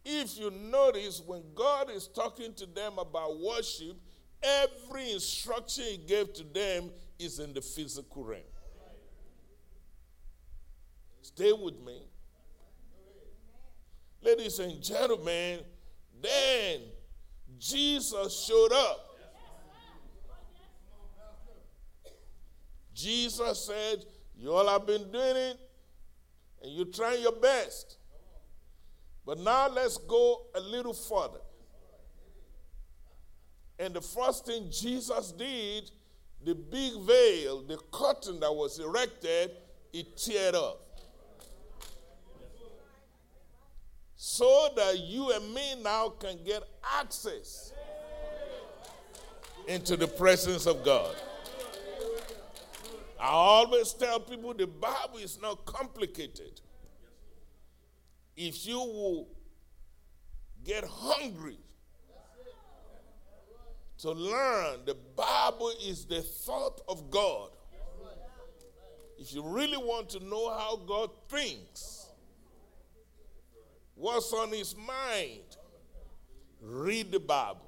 [0.04, 3.98] If you notice, when God is talking to them about worship,
[4.42, 8.44] every instruction He gave to them is in the physical realm.
[11.22, 12.04] Stay with me.
[14.22, 15.60] Ladies and gentlemen,
[16.22, 16.82] then
[17.60, 19.05] Jesus showed up.
[22.96, 24.06] Jesus said,
[24.38, 25.60] You all have been doing it,
[26.64, 27.98] and you're trying your best.
[29.26, 31.42] But now let's go a little further.
[33.78, 35.92] And the first thing Jesus did,
[36.44, 39.52] the big veil, the curtain that was erected,
[39.92, 40.82] it teared up.
[44.16, 46.64] So that you and me now can get
[46.98, 47.74] access
[49.68, 51.16] into the presence of God.
[53.26, 56.62] I always tell people the Bible is not complicated.
[58.38, 59.28] If you will
[60.64, 61.58] get hungry
[63.98, 67.50] to learn, the Bible is the thought of God.
[69.18, 72.06] If you really want to know how God thinks,
[73.96, 75.58] what's on his mind,
[76.62, 77.66] read the Bible.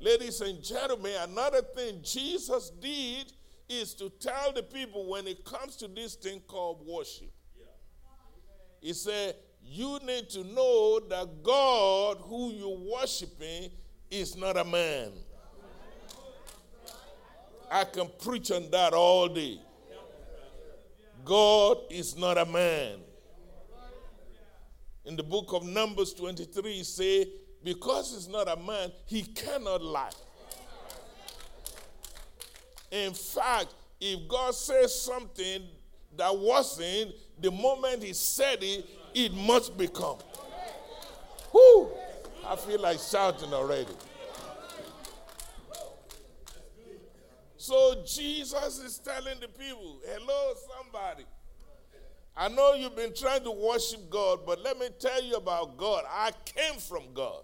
[0.00, 3.32] Ladies and gentlemen, another thing Jesus did
[3.68, 7.30] is to tell the people when it comes to this thing called worship.
[8.80, 13.70] He said, You need to know that God, who you're worshiping,
[14.10, 15.12] is not a man.
[17.70, 19.60] I can preach on that all day.
[21.24, 23.00] God is not a man.
[25.04, 27.28] In the book of Numbers 23, say,
[27.62, 30.10] because he's not a man, he cannot lie.
[32.90, 35.62] In fact, if God says something
[36.16, 40.18] that wasn't, the moment he said it, it must become.
[41.52, 41.90] Whoo!
[42.46, 43.92] I feel like shouting already.
[47.56, 51.24] So Jesus is telling the people, hello, somebody.
[52.34, 56.04] I know you've been trying to worship God, but let me tell you about God.
[56.08, 57.42] I came from God.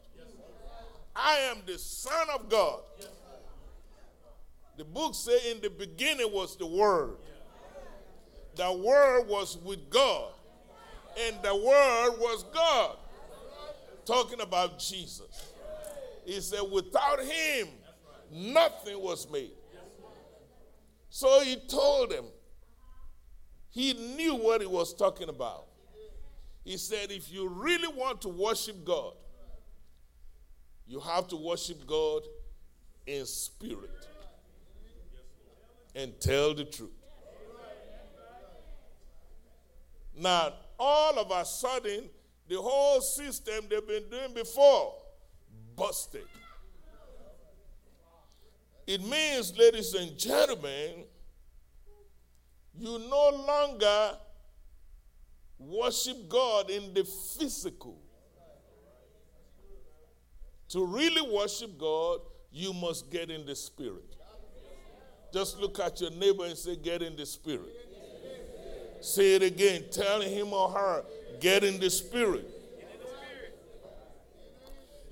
[1.15, 2.81] I am the Son of God.
[4.77, 7.17] The book say in the beginning was the Word.
[8.57, 10.33] The Word was with God,
[11.27, 12.97] And the Word was God.
[14.05, 15.53] Talking about Jesus.
[16.25, 17.69] He said, without him,
[18.31, 19.53] nothing was made.
[21.09, 22.25] So he told them,
[23.71, 25.67] he knew what he was talking about.
[26.65, 29.15] He said, if you really want to worship God,
[30.87, 32.23] you have to worship God
[33.07, 34.04] in spirit
[35.95, 36.91] and tell the truth.
[40.17, 42.09] Now, all of a sudden,
[42.49, 44.95] the whole system they've been doing before
[45.77, 46.27] busted.
[48.87, 51.05] It means, ladies and gentlemen,
[52.79, 54.19] you no longer
[55.59, 57.99] worship God in the physical.
[60.69, 62.21] To really worship God,
[62.53, 64.17] you must get in the spirit.
[65.35, 67.75] Just look at your neighbor and say, Get in the spirit.
[69.01, 69.83] Say it again.
[69.91, 71.05] Tell him or her,
[71.41, 72.49] Get in the spirit.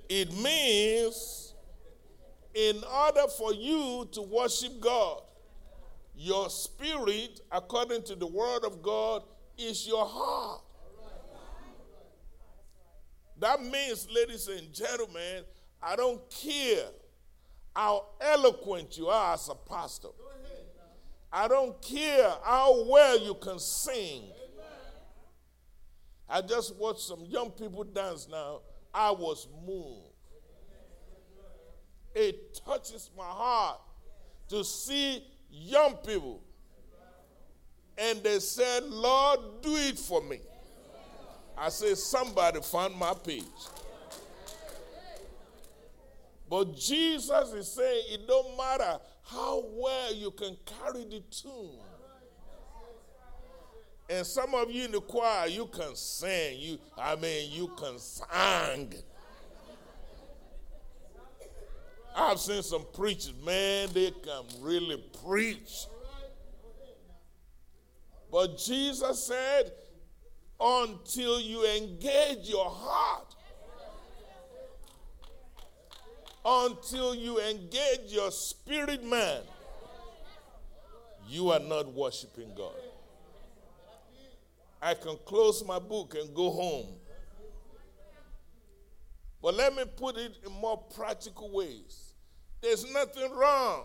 [0.09, 1.55] It means,
[2.55, 5.23] in order for you to worship God,
[6.15, 9.25] your spirit, according to the word of God,
[9.59, 10.61] is your heart.
[13.41, 15.43] That means, ladies and gentlemen,
[15.83, 16.91] I don't care
[17.75, 20.09] how eloquent you are as a pastor.
[21.33, 24.25] I don't care how well you can sing.
[26.29, 28.61] I just watched some young people dance now.
[28.95, 30.13] I was moved.
[32.15, 33.81] It touches my heart
[34.49, 36.43] to see young people.
[37.97, 40.41] And they said, Lord, do it for me.
[41.57, 43.45] I said, somebody found my page.
[46.53, 51.79] But Jesus is saying it don't matter how well you can carry the tune.
[54.11, 56.59] And some of you in the choir, you can sing.
[56.61, 58.93] You, I mean, you can sing.
[62.15, 65.87] I've seen some preachers, man, they can really preach.
[68.31, 69.73] But Jesus said,
[70.61, 73.32] until you engage your heart,
[76.45, 79.43] until you engage your spirit man,
[81.29, 82.75] you are not worshiping God.
[84.81, 86.87] I can close my book and go home.
[89.41, 92.15] But let me put it in more practical ways.
[92.61, 93.85] There's nothing wrong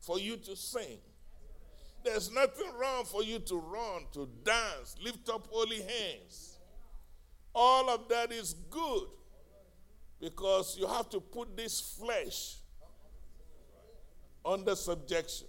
[0.00, 0.98] for you to sing.
[2.04, 6.58] There's nothing wrong for you to run, to dance, lift up holy hands.
[7.54, 9.04] All of that is good
[10.22, 12.54] because you have to put this flesh
[14.46, 15.48] under subjection.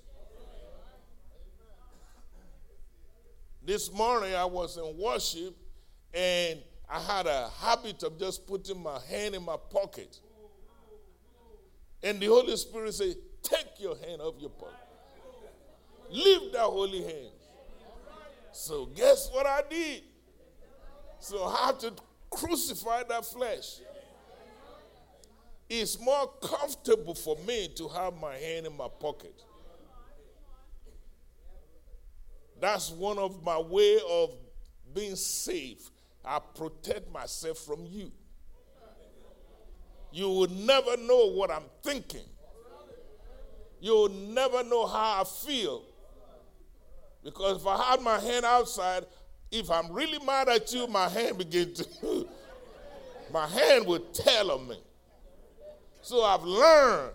[3.64, 5.56] This morning I was in worship
[6.12, 6.60] and
[6.90, 10.20] I had a habit of just putting my hand in my pocket.
[12.02, 14.76] And the Holy Spirit said, Take your hand off your pocket.
[16.10, 17.32] Leave that holy hand.
[18.52, 20.02] So, guess what I did?
[21.20, 21.94] So, I have to
[22.30, 23.80] crucify that flesh.
[25.70, 29.34] It's more comfortable for me to have my hand in my pocket.
[32.60, 34.36] That's one of my way of
[34.94, 35.90] being safe.
[36.24, 38.12] I protect myself from you.
[40.12, 42.26] You will never know what I'm thinking.
[43.82, 45.84] You'll never know how I feel.
[47.24, 49.06] Because if I had my hand outside,
[49.52, 52.28] if I'm really mad at you, my hand begin to,
[53.34, 54.78] my hand would tell on me.
[56.04, 57.14] So I've learned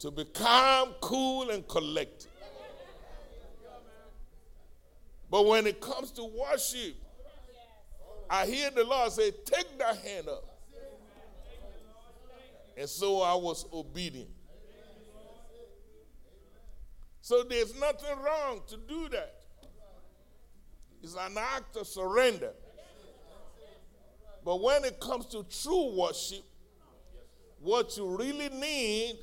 [0.00, 2.28] to be calm, cool, and collected.
[5.30, 6.96] But when it comes to worship,
[8.28, 10.44] I hear the Lord say, Take that hand up.
[12.76, 14.30] And so I was obedient.
[17.20, 19.36] So there's nothing wrong to do that.
[21.04, 22.50] It's an act of surrender.
[24.44, 26.42] But when it comes to true worship,
[27.60, 29.18] what you really need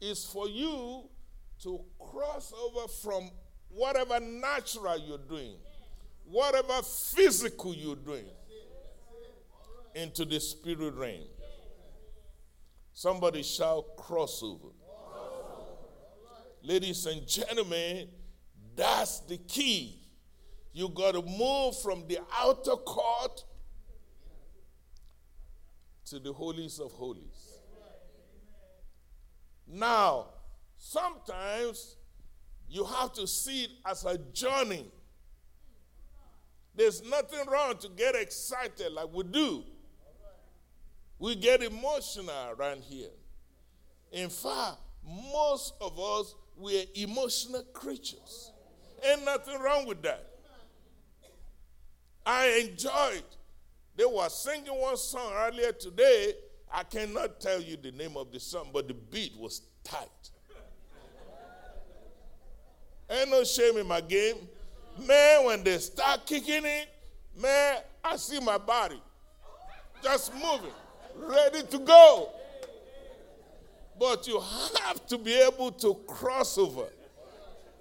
[0.00, 1.04] is for you
[1.62, 3.30] to cross over from
[3.68, 5.54] whatever natural you're doing,
[6.24, 8.24] whatever physical you're doing,
[9.94, 11.20] into the spirit realm.
[12.94, 14.72] Somebody shout crossover.
[16.62, 18.08] Ladies and gentlemen,
[18.74, 19.98] that's the key.
[20.72, 23.44] You got to move from the outer court
[26.10, 27.58] to the holies of holies.
[29.66, 30.26] Now,
[30.76, 31.96] sometimes
[32.68, 34.86] you have to see it as a journey.
[36.74, 39.62] There's nothing wrong to get excited like we do.
[41.18, 43.10] We get emotional around here.
[44.10, 44.78] In fact,
[45.32, 48.52] most of us, we're emotional creatures.
[49.04, 50.26] Ain't nothing wrong with that.
[52.26, 53.24] I enjoyed.
[54.00, 56.32] They were singing one song earlier today.
[56.72, 60.08] I cannot tell you the name of the song, but the beat was tight.
[63.10, 64.36] Ain't no shame in my game.
[65.06, 66.88] Man, when they start kicking it,
[67.38, 69.02] man, I see my body
[70.02, 70.72] just moving,
[71.16, 72.30] ready to go.
[73.98, 74.40] But you
[74.82, 76.86] have to be able to cross over.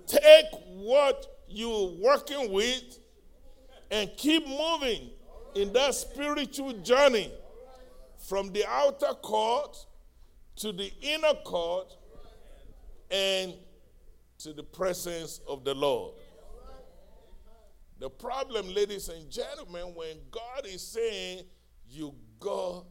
[0.05, 0.47] Take
[0.79, 2.99] what you're working with
[3.89, 5.11] and keep moving
[5.55, 7.31] in that spiritual journey
[8.17, 9.77] from the outer court
[10.57, 11.95] to the inner court
[13.09, 13.53] and
[14.37, 16.13] to the presence of the Lord.
[17.99, 21.43] The problem, ladies and gentlemen, when God is saying
[21.89, 22.85] you go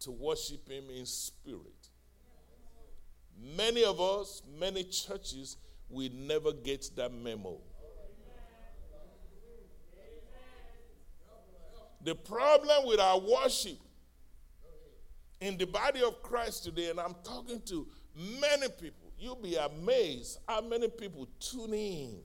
[0.00, 1.90] to worship Him in spirit,
[3.56, 7.60] many of us, many churches, we never get that memo.
[12.04, 13.78] The problem with our worship
[15.40, 20.38] in the body of Christ today, and I'm talking to many people, you'll be amazed
[20.48, 22.20] how many people tune in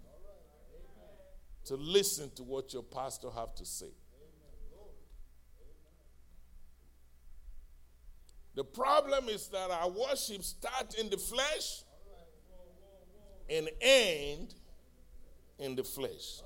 [1.66, 3.92] to listen to what your pastor have to say.
[8.56, 11.84] The problem is that our worship starts in the flesh
[13.50, 14.54] and end
[15.58, 16.42] in the flesh.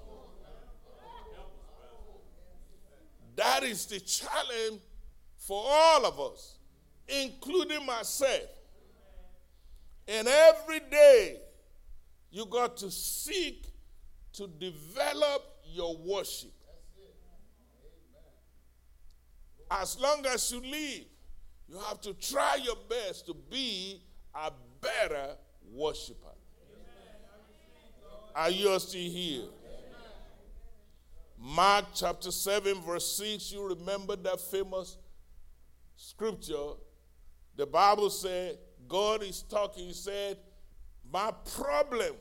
[3.37, 4.81] That is the challenge
[5.37, 6.57] for all of us,
[7.07, 8.49] including myself.
[10.07, 11.37] And every day,
[12.31, 13.67] you got to seek
[14.33, 16.51] to develop your worship.
[19.69, 21.05] As long as you live,
[21.67, 24.01] you have to try your best to be
[24.33, 25.35] a better
[25.71, 26.33] worshiper.
[28.33, 29.43] Are you still here?
[31.39, 34.97] Mark chapter 7, verse 6, you remember that famous
[35.95, 36.73] scripture.
[37.55, 38.57] The Bible said,
[38.87, 40.37] God is talking, he said,
[41.11, 42.15] My problem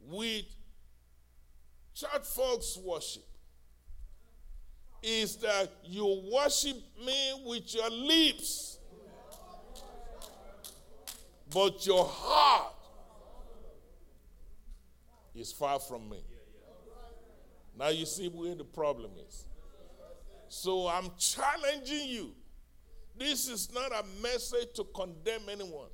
[0.00, 0.44] with
[1.94, 3.24] church folks worship
[5.02, 8.78] is that you worship me with your lips,
[11.52, 12.74] but your heart
[15.34, 16.22] is far from me.
[17.80, 19.46] Now you see where the problem is.
[20.48, 22.34] So I'm challenging you.
[23.16, 25.88] This is not a message to condemn anyone.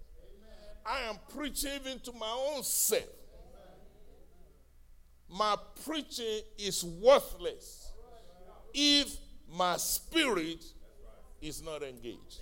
[0.85, 3.05] I am preaching even to my own self.
[5.29, 5.55] My
[5.85, 7.93] preaching is worthless
[8.75, 9.17] if
[9.49, 10.65] my spirit
[11.41, 12.41] is not engaged.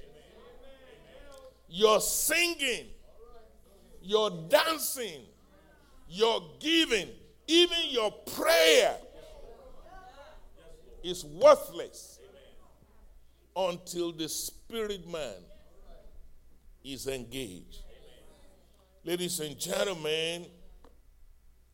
[1.68, 2.86] Your singing,
[4.00, 5.20] your dancing,
[6.08, 7.08] your giving,
[7.46, 8.96] even your prayer
[11.04, 12.18] is worthless
[13.54, 15.36] until the spirit man
[16.82, 17.82] is engaged.
[19.04, 20.46] Ladies and gentlemen,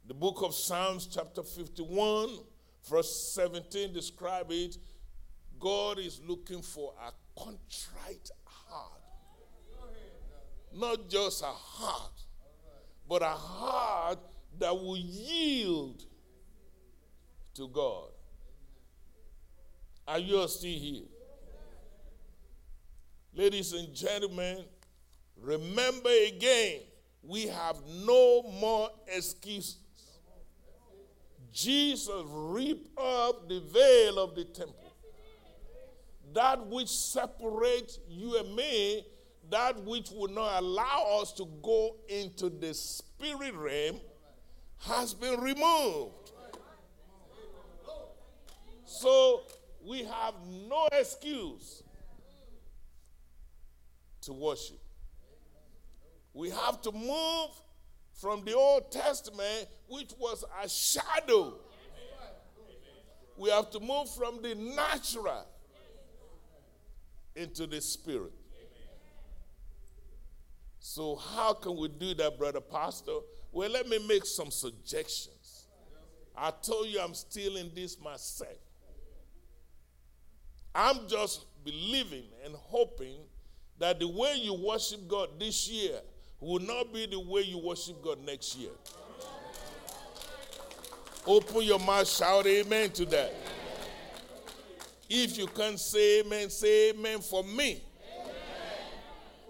[0.06, 2.40] the book of Psalms, chapter 51,
[2.88, 4.76] verse 17, describe it.
[5.60, 9.00] God is looking for a contrite heart.
[10.74, 12.24] Not just a heart,
[13.08, 14.18] but a heart
[14.58, 16.02] that will yield
[17.54, 18.08] to God.
[20.10, 21.04] Are you still here?
[23.32, 24.64] Ladies and gentlemen,
[25.40, 26.80] remember again,
[27.22, 29.76] we have no more excuses.
[31.52, 34.92] Jesus ripped up the veil of the temple.
[36.34, 39.06] That which separates you and me,
[39.48, 44.00] that which will not allow us to go into the spirit realm,
[44.80, 46.32] has been removed.
[48.84, 49.42] So
[49.84, 50.34] we have
[50.68, 51.82] no excuse
[54.22, 54.78] to worship.
[56.32, 57.50] We have to move
[58.20, 61.54] from the Old Testament, which was a shadow.
[63.36, 65.46] We have to move from the natural
[67.34, 68.32] into the spirit.
[70.78, 73.18] So, how can we do that, Brother Pastor?
[73.52, 75.66] Well, let me make some suggestions.
[76.36, 78.56] I told you I'm still in this myself.
[80.74, 83.16] I'm just believing and hoping
[83.78, 85.98] that the way you worship God this year
[86.38, 88.70] will not be the way you worship God next year.
[91.26, 93.34] Open your mouth, shout amen to that.
[95.08, 97.82] If you can't say amen, say amen for me.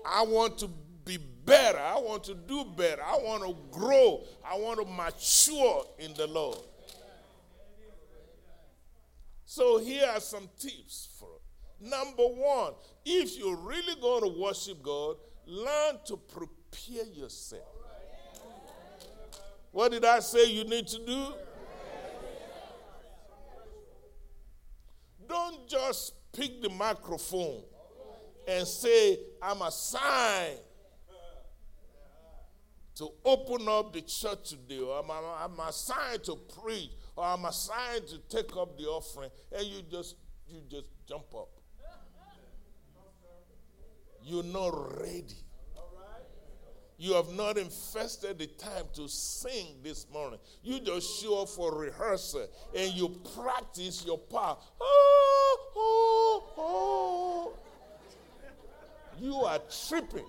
[0.05, 0.71] I want to
[1.05, 1.79] be better.
[1.79, 3.03] I want to do better.
[3.03, 4.25] I want to grow.
[4.45, 6.59] I want to mature in the Lord.
[9.51, 11.91] So here are some tips for it.
[11.91, 12.73] Number one,
[13.05, 17.65] if you're really going to worship God, learn to prepare yourself.
[19.73, 21.27] What did I say you need to do?
[25.29, 27.65] Don't just pick the microphone
[28.47, 30.61] and say, I'm assigned
[32.95, 38.07] to open up the church today, I'm, I'm, I'm assigned to preach, or I'm assigned
[38.09, 40.17] to take up the offering, and you just
[40.49, 41.49] you just jump up.
[44.23, 45.37] You're not ready.
[46.99, 50.39] You have not invested the time to sing this morning.
[50.63, 52.47] You just show up for rehearsal
[52.77, 54.59] and you practice your part.
[54.79, 57.53] Oh, oh, oh.
[59.19, 60.27] You are tripping.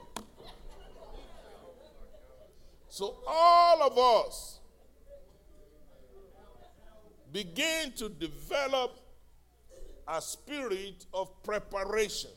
[2.88, 3.98] So, all of
[4.30, 4.61] us
[7.32, 9.00] begin to develop
[10.08, 12.32] a spirit of preparation.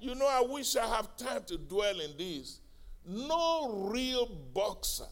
[0.00, 2.60] You know, I wish I have time to dwell in this
[3.06, 5.06] no real boxer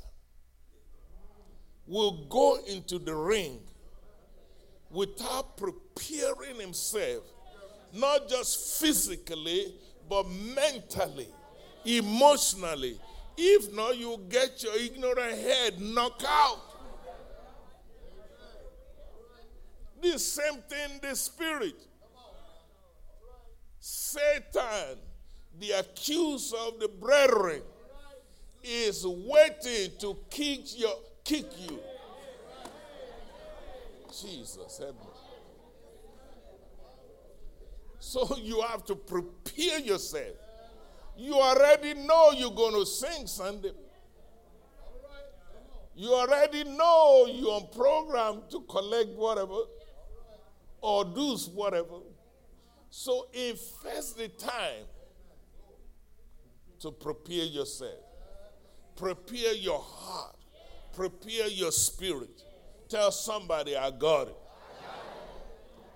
[1.86, 3.61] will go into the ring
[4.91, 7.23] without preparing himself,
[7.93, 9.74] not just physically,
[10.09, 11.28] but mentally,
[11.85, 12.99] emotionally.
[13.36, 16.61] If not, you get your ignorant head knocked out.
[20.05, 21.76] The same thing, the spirit.
[23.81, 24.98] Satan,
[25.59, 27.62] the accuser of the brethren,
[28.62, 30.94] is waiting to kick your
[31.24, 31.78] kick you.
[34.10, 35.06] Jesus help me.
[37.98, 40.36] So you have to prepare yourself.
[41.16, 43.72] You already know you're going to sing Sunday.
[45.97, 49.60] You already know you're on program to collect whatever
[50.85, 52.01] or do whatever.
[52.90, 54.85] So invest the time
[56.81, 58.05] to prepare yourself.
[58.94, 60.36] Prepare your heart.
[60.94, 62.43] Prepare your spirit.
[62.90, 64.36] Tell somebody, I got it.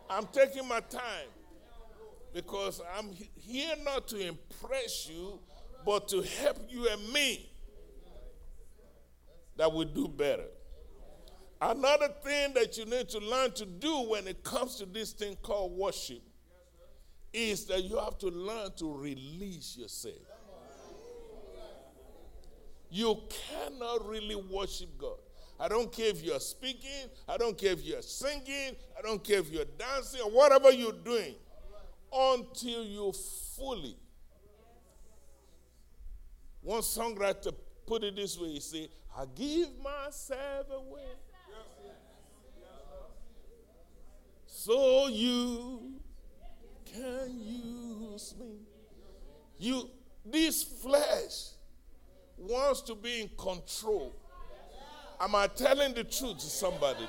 [0.09, 1.29] I'm taking my time
[2.33, 5.39] because I'm here not to impress you,
[5.85, 7.53] but to help you and me
[9.59, 10.47] that we do better.
[11.61, 15.37] Another thing that you need to learn to do when it comes to this thing
[15.43, 16.23] called worship
[17.33, 20.15] is that you have to learn to release yourself.
[22.91, 25.19] You cannot really worship God.
[25.61, 29.41] I don't care if you're speaking, I don't care if you're singing, I don't care
[29.41, 31.35] if you're dancing or whatever you're doing
[32.13, 33.13] until you
[33.57, 33.97] fully.
[36.63, 37.53] One songwriter
[37.87, 41.03] put it this way he said, I give myself away.
[44.69, 45.95] So you
[46.85, 48.57] can use me.
[49.59, 49.89] You,
[50.27, 51.53] this flesh
[52.37, 54.15] wants to be in control.
[55.19, 57.07] Am I telling the truth to somebody?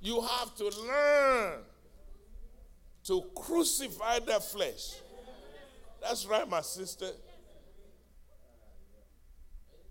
[0.00, 1.60] You have to learn
[3.04, 4.94] to crucify that flesh.
[6.00, 7.06] That's right, my sister.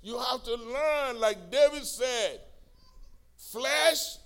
[0.02, 2.41] You have to learn, like David said,
[3.38, 4.18] flesh,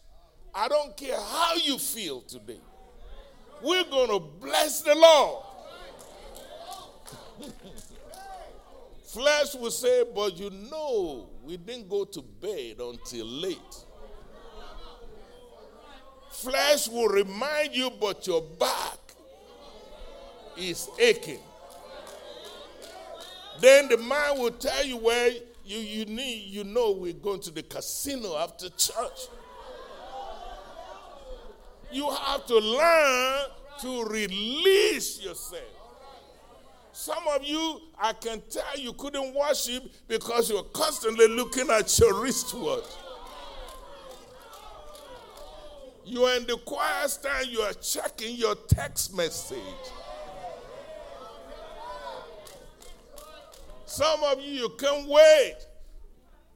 [0.56, 2.62] I don't care how you feel today.
[3.62, 5.44] We're going to bless the Lord.
[9.08, 13.58] Flesh will say, but you know, we didn't go to bed until late.
[16.32, 19.00] Flesh will remind you, but your back
[20.58, 21.40] is aching.
[23.60, 25.32] Then the mind will tell you where
[25.66, 29.28] you, you need, you know, we're going to the casino after church.
[31.92, 33.46] You have to learn
[33.82, 35.64] to release yourself.
[36.92, 42.22] Some of you, I can tell you couldn't worship because you're constantly looking at your
[42.22, 42.86] wristwatch.
[46.06, 49.58] You are in the choir stand, you are checking your text message.
[53.86, 55.56] Some of you, you can't wait.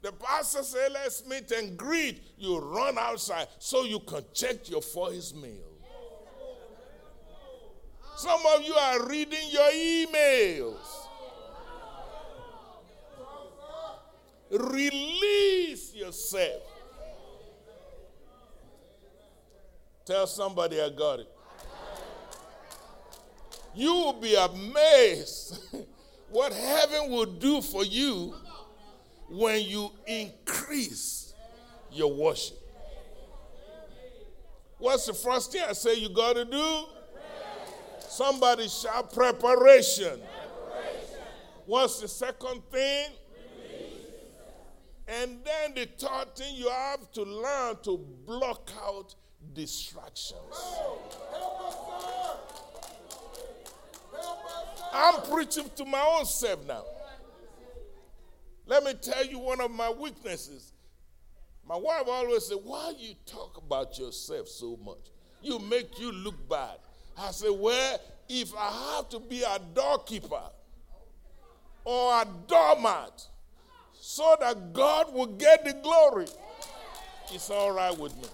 [0.02, 2.22] The pastor say, Let's meet and greet.
[2.38, 5.66] You run outside so you can check your voice mail.
[8.16, 10.78] Some of you are reading your emails.
[14.52, 16.64] Release yourself.
[20.06, 21.30] Tell somebody I got it.
[23.76, 25.60] You will be amazed
[26.30, 28.34] what heaven will do for you
[29.30, 31.34] when you increase
[31.92, 32.58] your worship.
[34.78, 36.84] What's the first thing I say you got to do?
[38.00, 40.20] Somebody shout preparation.
[41.66, 43.10] What's the second thing?
[45.08, 49.16] And then the third thing, you have to learn to block out
[49.54, 50.40] distractions.
[54.94, 56.84] I'm preaching to my own self now.
[58.70, 60.74] Let me tell you one of my weaknesses.
[61.68, 65.10] My wife always said, Why you talk about yourself so much?
[65.42, 66.78] You make you look bad.
[67.18, 70.52] I said, Well, if I have to be a doorkeeper
[71.84, 73.28] or a doormat
[73.94, 76.28] so that God will get the glory,
[77.34, 78.28] it's all right with me.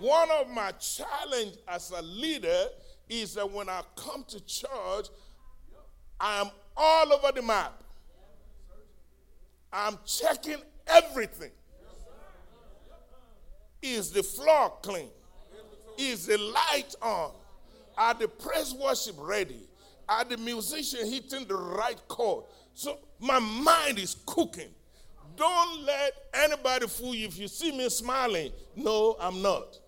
[0.00, 2.66] One of my challenge as a leader
[3.08, 5.08] is that when I come to church,
[6.20, 7.82] I am all over the map.
[9.72, 11.50] I'm checking everything.
[13.82, 15.10] Is the floor clean?
[15.98, 17.32] Is the light on?
[17.96, 19.68] Are the praise worship ready?
[20.08, 22.44] Are the musician hitting the right chord?
[22.74, 24.70] So my mind is cooking.
[25.36, 27.26] Don't let anybody fool you.
[27.26, 29.78] If you see me smiling, no, I'm not.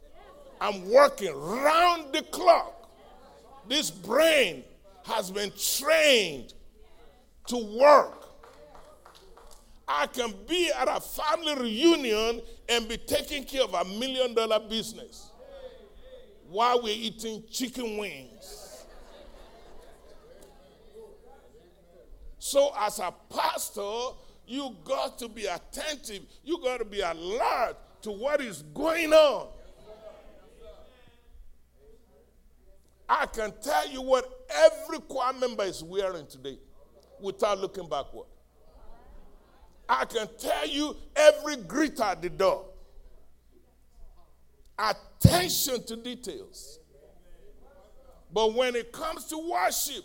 [0.61, 2.91] I'm working round the clock.
[3.69, 4.63] This brain
[5.05, 6.55] has been trained
[7.51, 8.29] to work.
[9.89, 14.61] I can be at a family reunion and be taking care of a million dollar
[14.61, 15.31] business
[16.49, 18.85] while we're eating chicken wings.
[22.39, 24.17] So, as a pastor,
[24.47, 29.49] you got to be attentive, you got to be alert to what is going on.
[33.09, 36.59] I can tell you what every choir member is wearing today
[37.23, 38.27] without looking backward.
[39.89, 42.67] I can tell you every greeter at the door.
[44.79, 46.79] Attention to details.
[48.33, 50.05] But when it comes to worship,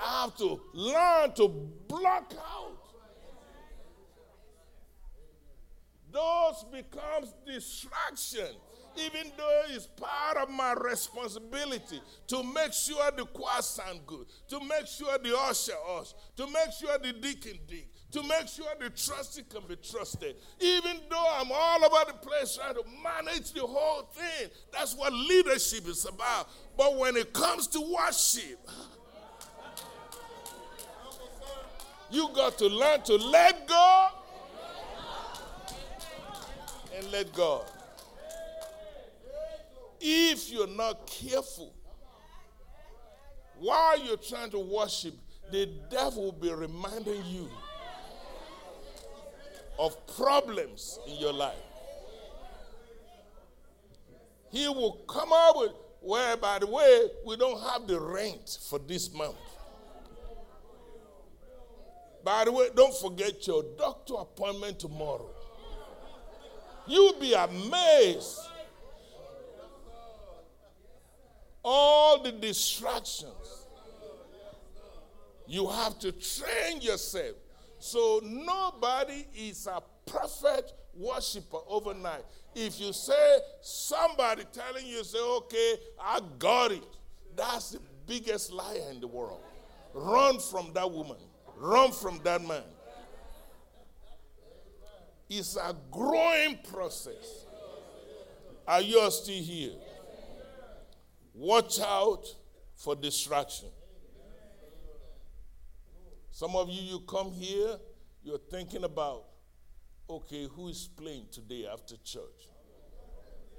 [0.00, 1.48] I have to learn to
[1.88, 2.78] block out.
[6.10, 8.48] Those becomes distraction
[8.98, 14.60] even though it's part of my responsibility to make sure the choir sound good, to
[14.60, 18.90] make sure the usher us, to make sure the deacon dig, to make sure the
[18.90, 20.36] trustee can be trusted.
[20.60, 25.12] Even though I'm all over the place trying to manage the whole thing, that's what
[25.12, 26.48] leadership is about.
[26.76, 28.68] But when it comes to worship,
[32.10, 34.06] you got to learn to let go
[36.96, 37.64] and let God.
[40.00, 41.74] If you're not careful,
[43.58, 45.14] while you're trying to worship,
[45.50, 47.48] the devil will be reminding you
[49.78, 51.56] of problems in your life.
[54.50, 58.78] He will come up with, well, by the way, we don't have the rent for
[58.78, 59.36] this month.
[62.24, 65.30] By the way, don't forget your doctor appointment tomorrow.
[66.86, 68.38] You'll be amazed
[71.70, 73.66] all the distractions.
[75.46, 77.36] You have to train yourself.
[77.78, 82.24] So nobody is a perfect worshiper overnight.
[82.54, 86.84] If you say somebody telling you, say, okay, I got it,
[87.36, 89.42] that's the biggest liar in the world.
[89.92, 91.18] Run from that woman,
[91.58, 92.62] run from that man.
[95.28, 97.44] It's a growing process.
[98.66, 99.72] Are you still here?
[101.38, 102.24] Watch out
[102.74, 103.68] for distraction.
[106.32, 107.76] Some of you, you come here,
[108.24, 109.22] you're thinking about,
[110.10, 112.48] okay, who is playing today after church?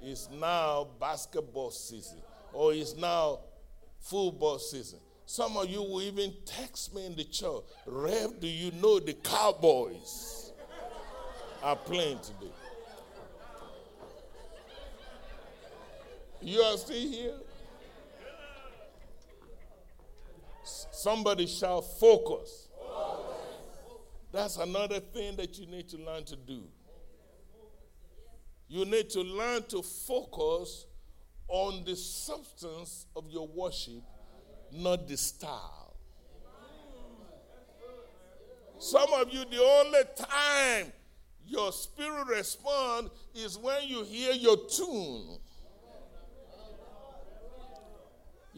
[0.02, 2.18] It's now basketball season,
[2.52, 3.38] or it's now
[3.98, 4.98] football season.
[5.24, 9.14] Some of you will even text me in the church, Rev, do you know the
[9.14, 10.52] Cowboys
[11.62, 12.52] are playing today?
[16.42, 17.32] You are still here?
[21.02, 22.68] Somebody shall focus.
[24.30, 26.64] That's another thing that you need to learn to do.
[28.68, 30.84] You need to learn to focus
[31.48, 34.02] on the substance of your worship,
[34.72, 35.96] not the style.
[38.78, 40.92] Some of you, the only time
[41.46, 45.38] your spirit response is when you hear your tune.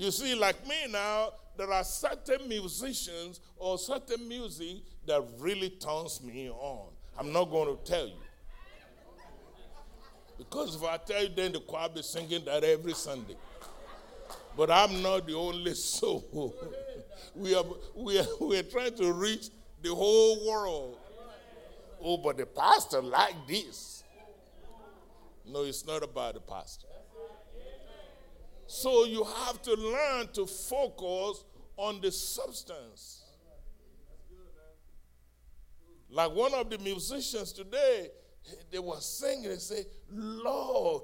[0.02, 6.20] You see, like me now, there are certain musicians or certain music that really turns
[6.20, 6.88] me on.
[7.16, 8.20] I'm not going to tell you.
[10.36, 13.36] Because if I tell you, then the choir be singing that every Sunday.
[14.56, 16.52] But I'm not the only soul.
[17.36, 17.64] we, are,
[17.94, 19.50] we, are, we are trying to reach
[19.82, 20.98] the whole world.
[22.02, 24.02] Oh, but the pastor like this.
[25.46, 26.88] No, it's not about the pastor.
[28.72, 31.44] So you have to learn to focus
[31.76, 33.22] on the substance.
[36.08, 38.08] Like one of the musicians today,
[38.70, 41.02] they were singing and say, Lord,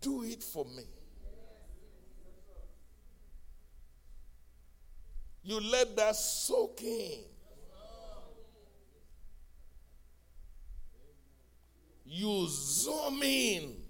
[0.00, 0.84] do it for me.
[5.42, 7.24] You let that soak in.
[12.04, 13.87] You zoom in.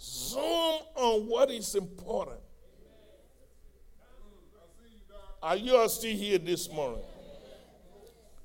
[0.00, 2.40] Zoom on what is important.
[5.42, 7.02] Are you all still here this morning?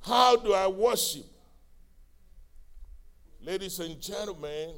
[0.02, 1.26] How do I worship?
[3.41, 4.76] Ladies and gentlemen,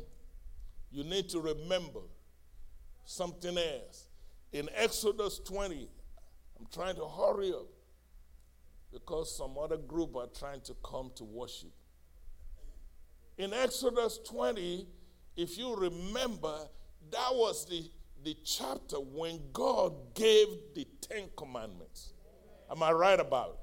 [0.91, 2.01] you need to remember
[3.05, 4.07] something else.
[4.51, 5.89] In Exodus 20,
[6.59, 7.67] I'm trying to hurry up
[8.91, 11.71] because some other group are trying to come to worship.
[13.37, 14.87] In Exodus 20,
[15.37, 16.57] if you remember,
[17.11, 17.89] that was the,
[18.23, 22.13] the chapter when God gave the Ten Commandments.
[22.69, 23.59] Am I right about it?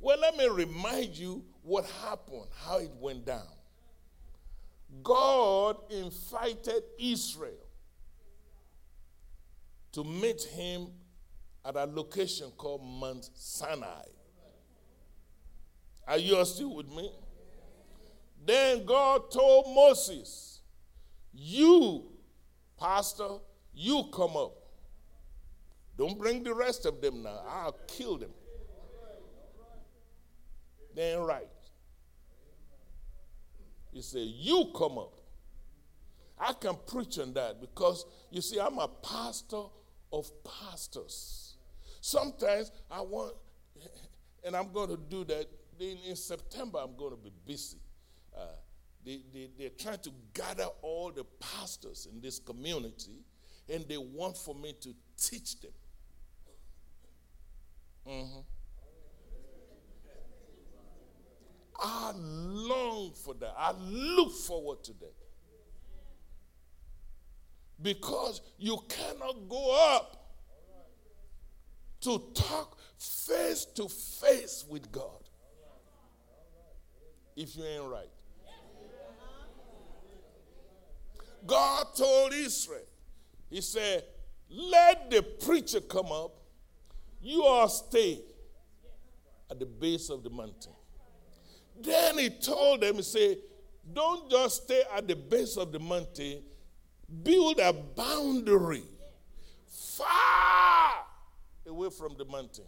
[0.00, 3.48] Well, let me remind you what happened, how it went down.
[5.02, 7.66] God invited Israel
[9.92, 10.88] to meet him
[11.64, 14.04] at a location called Mount Sinai.
[16.06, 17.10] Are you still with me?
[18.44, 20.60] Then God told Moses,
[21.32, 22.04] You,
[22.78, 23.38] Pastor,
[23.72, 24.52] you come up.
[25.96, 27.40] Don't bring the rest of them now.
[27.48, 28.30] I'll kill them.
[30.94, 31.48] Then right.
[33.92, 35.12] He said, You come up.
[36.38, 39.62] I can preach on that because you see, I'm a pastor
[40.12, 41.56] of pastors.
[42.00, 43.34] Sometimes I want,
[44.44, 45.46] and I'm going to do that.
[45.80, 47.78] In, in September, I'm going to be busy.
[48.36, 48.40] Uh,
[49.04, 53.22] they, they, they're trying to gather all the pastors in this community,
[53.68, 55.70] and they want for me to teach them.
[58.08, 58.40] Mm-hmm.
[61.80, 63.54] I long for that.
[63.58, 65.14] I look forward to that.
[67.82, 70.24] Because you cannot go up
[72.02, 75.24] to talk face to face with God
[77.36, 78.08] if you ain't right.
[81.46, 82.86] God told Israel,
[83.50, 84.04] He said,
[84.48, 86.32] Let the preacher come up,
[87.20, 88.20] you all stay
[89.50, 90.72] at the base of the mountain.
[91.80, 93.38] Then He told them, He said,
[93.92, 96.42] Don't just stay at the base of the mountain,
[97.22, 98.84] build a boundary
[99.66, 101.04] far
[101.66, 102.64] away from the mountain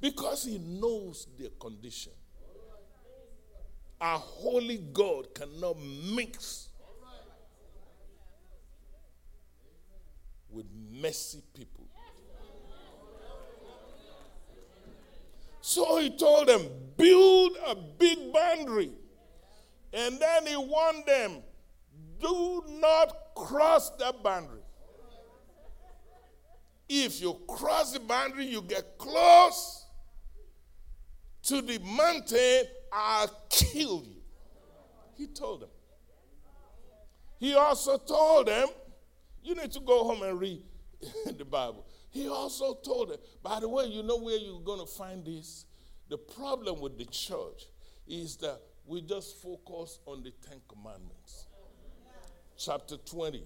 [0.00, 2.12] because He knows their condition.
[4.00, 6.68] A holy God cannot mix
[10.54, 11.86] with messy people.
[15.60, 16.62] So he told them,
[16.96, 18.92] build a big boundary.
[19.92, 21.42] And then he warned them,
[22.20, 24.60] do not cross that boundary.
[26.88, 29.86] If you cross the boundary, you get close
[31.44, 34.22] to the mountain, I'll kill you.
[35.16, 35.70] He told them.
[37.38, 38.68] He also told them,
[39.44, 40.62] you need to go home and read
[41.38, 41.86] the Bible.
[42.10, 45.66] He also told them, by the way, you know where you're going to find this?
[46.08, 47.64] The problem with the church
[48.06, 51.46] is that we just focus on the Ten Commandments.
[52.56, 53.42] Chapter 20.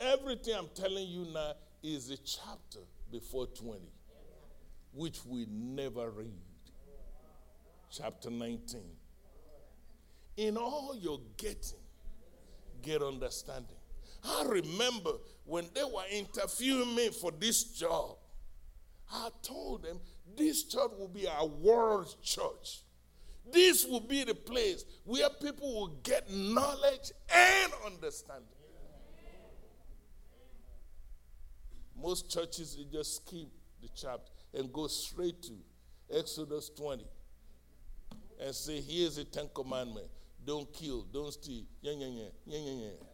[0.00, 1.52] Everything I'm telling you now
[1.82, 2.80] is a chapter
[3.10, 3.80] before 20,
[4.94, 6.32] which we never read.
[7.90, 8.80] Chapter 19.
[10.38, 11.78] In all you're getting,
[12.80, 13.76] get understanding.
[14.24, 15.12] I remember
[15.44, 18.16] when they were interviewing me for this job,
[19.12, 20.00] I told them
[20.36, 22.82] this church will be a world church.
[23.50, 28.46] This will be the place where people will get knowledge and understanding.
[32.00, 33.48] Most churches they just skip
[33.80, 35.52] the chapter and go straight to
[36.16, 37.04] Exodus 20
[38.40, 40.08] and say, Here's the Ten Commandments.
[40.44, 41.64] don't kill, don't steal.
[41.80, 43.11] Yeah, yeah, yeah, yeah, yeah, yeah.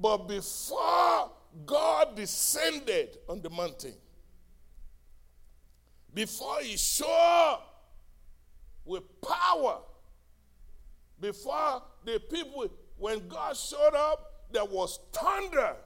[0.00, 1.30] But before
[1.64, 3.94] God descended on the mountain,
[6.12, 7.62] before he showed
[8.84, 9.80] with power,
[11.20, 12.68] before the people,
[12.98, 15.76] when God showed up, there was thunder,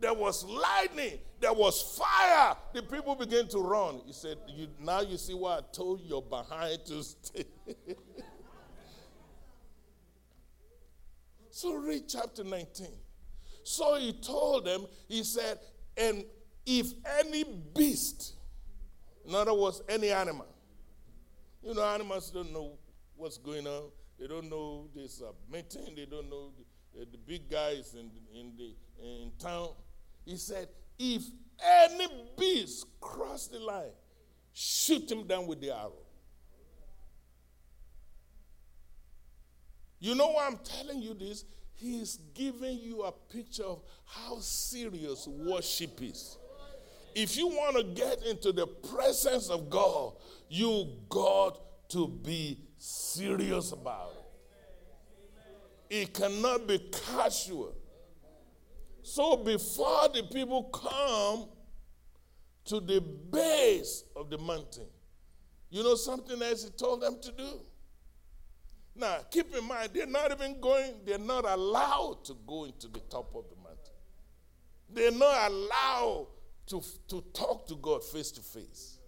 [0.00, 2.56] there was lightning, there was fire.
[2.72, 4.00] The people began to run.
[4.06, 7.44] He said, you, Now you see why I told you behind to stay.
[11.50, 12.88] so read chapter 19.
[13.64, 15.58] So he told them, he said,
[15.96, 16.24] and
[16.66, 18.34] if any beast,
[19.26, 20.46] in other words, any animal,
[21.62, 22.72] you know, animals don't know
[23.16, 23.84] what's going on.
[24.20, 25.94] They don't know this uh, meeting.
[25.96, 26.50] They don't know
[26.94, 29.70] the, uh, the big guys in, in, the, in town.
[30.26, 30.68] He said,
[30.98, 31.22] if
[31.62, 32.06] any
[32.38, 33.92] beast cross the line,
[34.52, 35.92] shoot him down with the arrow.
[40.00, 41.44] You know why I'm telling you this?
[41.74, 46.38] He's giving you a picture of how serious worship is.
[47.14, 50.14] If you want to get into the presence of God,
[50.48, 51.60] you got
[51.90, 54.12] to be serious about
[55.90, 56.02] it.
[56.02, 57.74] It cannot be casual.
[59.02, 61.48] So before the people come
[62.64, 64.86] to the base of the mountain,
[65.70, 67.60] you know something else he told them to do?
[68.96, 73.00] Now, keep in mind, they're not even going, they're not allowed to go into the
[73.00, 73.94] top of the mountain.
[74.88, 76.28] They're not allowed
[76.66, 78.98] to, to talk to God face to face.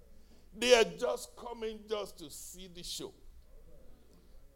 [0.58, 3.12] They are just coming just to see the show.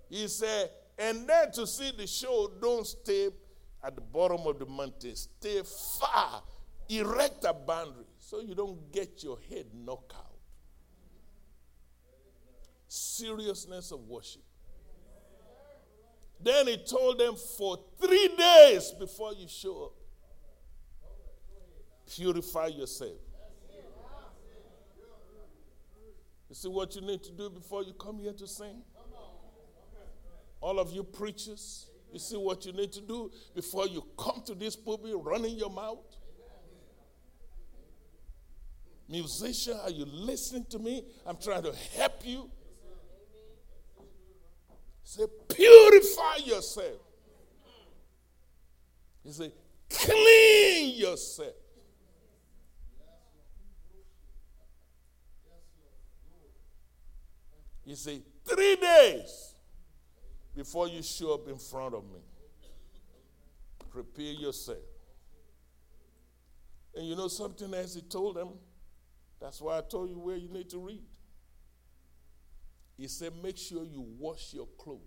[0.08, 3.28] He said, and then to see the show, don't stay
[3.82, 5.14] at the bottom of the mountain.
[5.14, 6.42] Stay far.
[6.88, 10.26] Erect a boundary so you don't get your head knocked out.
[12.88, 14.42] Seriousness of worship.
[16.42, 19.92] Then he told them for three days before you show up,
[22.06, 23.18] purify yourself.
[26.48, 28.82] You see what you need to do before you come here to sing?
[30.60, 34.54] All of you preachers, you see what you need to do before you come to
[34.54, 35.98] this pulpit running your mouth?
[39.08, 41.04] Musician, are you listening to me?
[41.26, 42.48] I'm trying to help you.
[45.02, 46.98] Say, purify yourself.
[49.24, 49.52] He said,
[49.88, 51.54] clean yourself.
[57.84, 59.54] He said, three days
[60.54, 62.20] before you show up in front of me,
[63.90, 64.78] prepare yourself.
[66.94, 68.50] And you know something else he told them?
[69.40, 71.02] That's why I told you where you need to read.
[72.96, 75.00] He said, make sure you wash your clothes.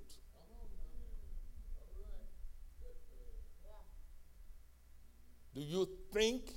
[5.54, 6.52] Do you think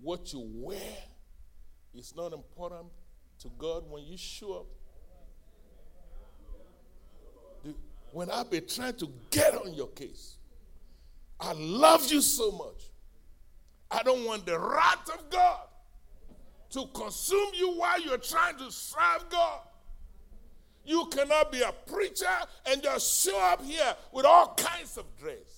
[0.00, 0.96] what you wear
[1.94, 2.86] is not important
[3.40, 4.66] to God when you show up?
[8.12, 10.36] When I've been trying to get on your case,
[11.38, 12.90] I love you so much.
[13.90, 15.60] I don't want the wrath of God
[16.70, 19.60] to consume you while you're trying to serve God.
[20.84, 22.26] You cannot be a preacher
[22.66, 25.49] and just show up here with all kinds of dress,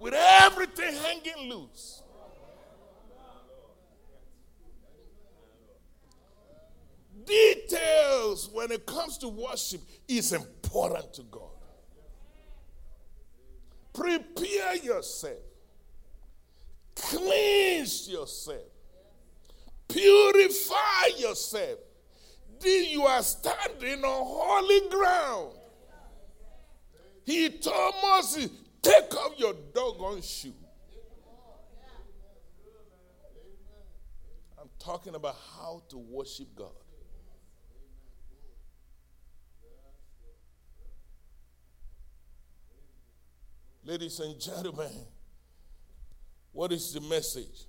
[0.00, 2.02] with everything hanging loose.
[7.24, 11.42] Details when it comes to worship is important to God.
[13.94, 15.38] Prepare yourself,
[16.96, 18.62] cleanse yourself,
[19.88, 21.78] purify yourself
[22.60, 25.52] Then you are standing on holy ground.
[27.24, 28.50] He told Moses,
[28.84, 30.52] take off your doggone shoe.
[34.60, 36.70] I'm talking about how to worship God.
[43.86, 44.90] Ladies and gentlemen,
[46.52, 47.66] what is the message?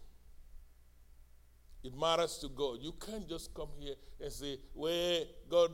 [1.83, 2.77] It matters to God.
[2.81, 5.71] You can't just come here and say, Well, God,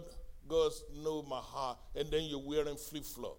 [0.48, 3.38] God knows my heart, and then you're wearing flip flop.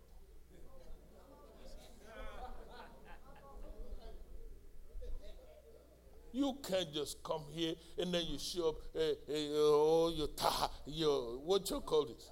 [6.33, 10.71] You can't just come here and then you show up, hey, hey, oh, you ta,
[10.87, 12.25] you, what you call it?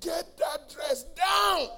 [0.00, 1.68] Get that dress down.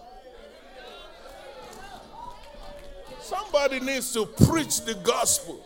[3.20, 5.64] Somebody needs to preach the gospel.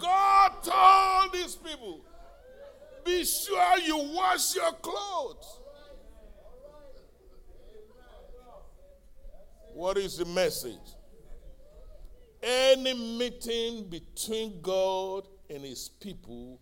[0.00, 2.00] God told these people,
[3.04, 5.60] be sure you wash your clothes.
[9.74, 10.97] What is the message?
[12.42, 16.60] Any meeting between God and his people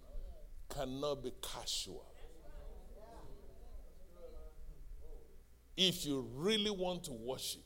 [0.69, 2.05] cannot be casual.
[5.77, 7.61] If you really want to worship,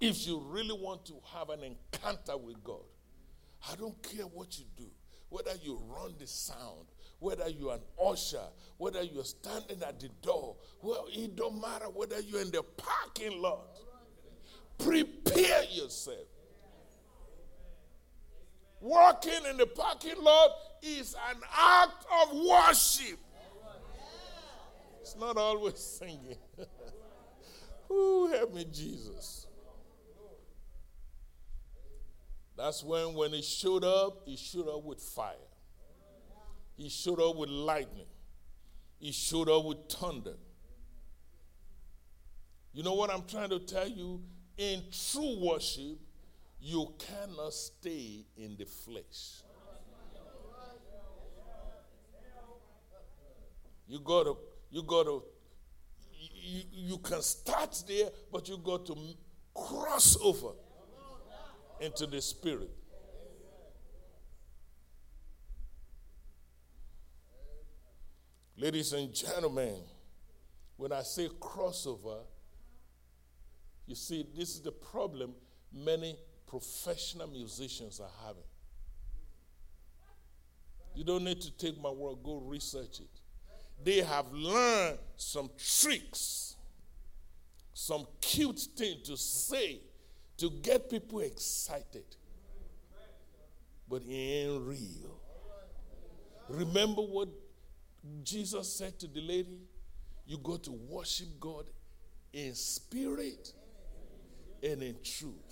[0.00, 2.84] if you really want to have an encounter with God,
[3.70, 4.86] I don't care what you do,
[5.28, 6.86] whether you run the sound,
[7.18, 8.44] whether you're an usher,
[8.78, 13.42] whether you're standing at the door, well, it don't matter whether you're in the parking
[13.42, 13.66] lot.
[14.78, 16.26] Prepare yourself.
[18.80, 20.50] Walking in the parking lot
[20.82, 23.18] is an act of worship.
[25.00, 26.36] It's not always singing.
[27.88, 29.46] Who help me, Jesus.
[32.56, 35.34] That's when when he showed up, he showed up with fire.
[36.76, 38.06] He showed up with lightning.
[38.98, 40.36] He showed up with thunder.
[42.72, 44.22] You know what I'm trying to tell you?
[44.58, 45.98] In true worship,
[46.66, 49.44] you cannot stay in the flesh.
[53.86, 54.34] You gotta,
[54.72, 55.20] you gotta,
[56.18, 58.96] you, you can start there, but you got to
[59.54, 60.54] cross over
[61.80, 62.70] into the spirit.
[68.56, 69.76] Ladies and gentlemen,
[70.76, 72.24] when I say crossover,
[73.86, 75.32] you see, this is the problem
[75.72, 76.16] many
[76.46, 78.42] professional musicians are having.
[80.94, 83.20] You don't need to take my word, go research it.
[83.84, 86.56] They have learned some tricks,
[87.74, 89.80] some cute thing to say
[90.38, 92.04] to get people excited.
[93.88, 95.20] But it ain't real.
[96.48, 97.28] Remember what
[98.22, 99.60] Jesus said to the lady?
[100.26, 101.66] You got to worship God
[102.32, 103.52] in spirit
[104.62, 105.45] and in truth.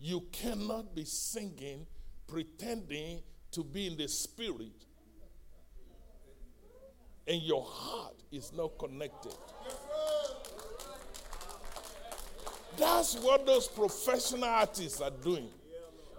[0.00, 1.86] You cannot be singing
[2.26, 3.22] pretending
[3.52, 4.86] to be in the spirit
[7.26, 9.34] and your heart is not connected.
[12.78, 15.48] That's what those professional artists are doing.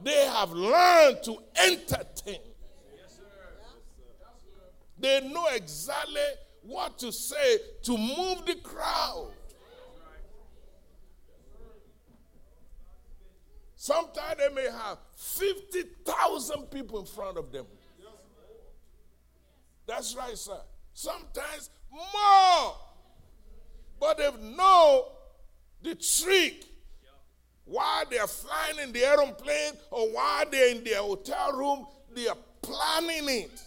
[0.03, 2.39] They have learned to entertain.
[4.99, 6.21] They know exactly
[6.61, 9.31] what to say to move the crowd.
[13.81, 17.65] Sometimes they may have 50,000 people in front of them.
[19.87, 20.59] That's right, sir.
[20.93, 22.75] Sometimes more.
[23.99, 25.07] But they know
[25.81, 26.63] the trick
[27.65, 32.37] while they're flying in the aeroplane or while they're in their hotel room, they are
[32.61, 33.63] planning it.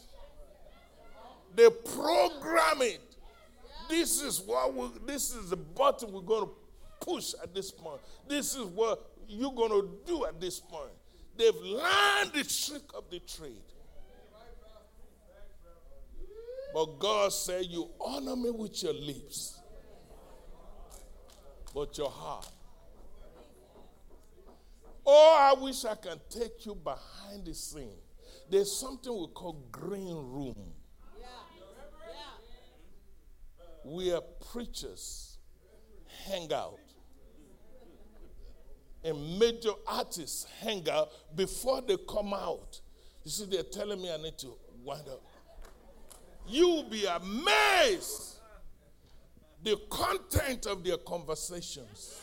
[1.56, 3.00] They program it.
[3.88, 6.52] This is what we, this is the button we're going to
[7.00, 8.00] push at this point.
[8.28, 10.92] This is what you're going to do at this point.
[11.36, 13.62] They've learned the trick of the trade.
[16.72, 19.60] But God said, You honor me with your lips,
[21.72, 22.50] but your heart.
[25.06, 27.98] Oh, I wish I can take you behind the scene.
[28.50, 30.72] There's something we call green room.
[33.84, 34.20] Where
[34.50, 35.38] preachers
[36.26, 36.78] hang out
[39.04, 42.80] and major artists hang out before they come out.
[43.22, 45.22] You see, they're telling me I need to wind up.
[46.48, 48.38] You will be amazed
[49.62, 52.20] the content of their conversations.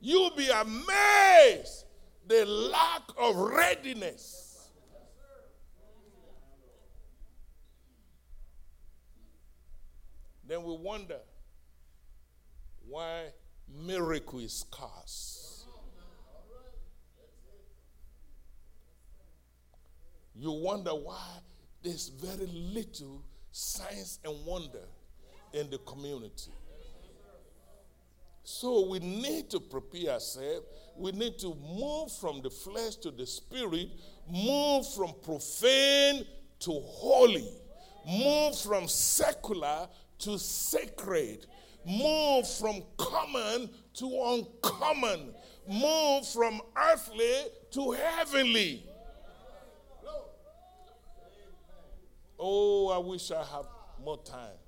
[0.00, 1.84] You'll be amazed
[2.26, 4.68] the lack of readiness.
[10.46, 11.18] Then we wonder
[12.88, 13.32] why
[13.68, 15.64] miracle is scarce.
[20.34, 21.38] You wonder why
[21.82, 24.84] there's very little signs and wonder
[25.52, 26.52] in the community.
[28.44, 30.66] So we need to prepare ourselves.
[30.96, 33.88] We need to move from the flesh to the spirit,
[34.30, 36.24] move from profane
[36.60, 37.48] to holy,
[38.06, 39.88] move from secular
[40.20, 41.46] to sacred,
[41.86, 45.32] move from common to uncommon,
[45.68, 47.34] move from earthly
[47.70, 48.84] to heavenly.
[52.38, 53.64] Oh, I wish I had
[54.04, 54.58] more time.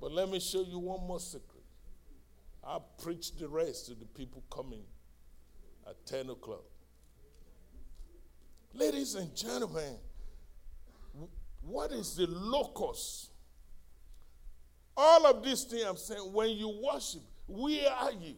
[0.00, 1.62] But let me show you one more secret.
[2.64, 4.82] I'll preach the rest to the people coming
[5.88, 6.64] at 10 o'clock.
[8.74, 9.96] Ladies and gentlemen,
[11.62, 13.31] what is the locus?
[14.96, 18.34] All of these things I'm saying, when you worship, Where are you?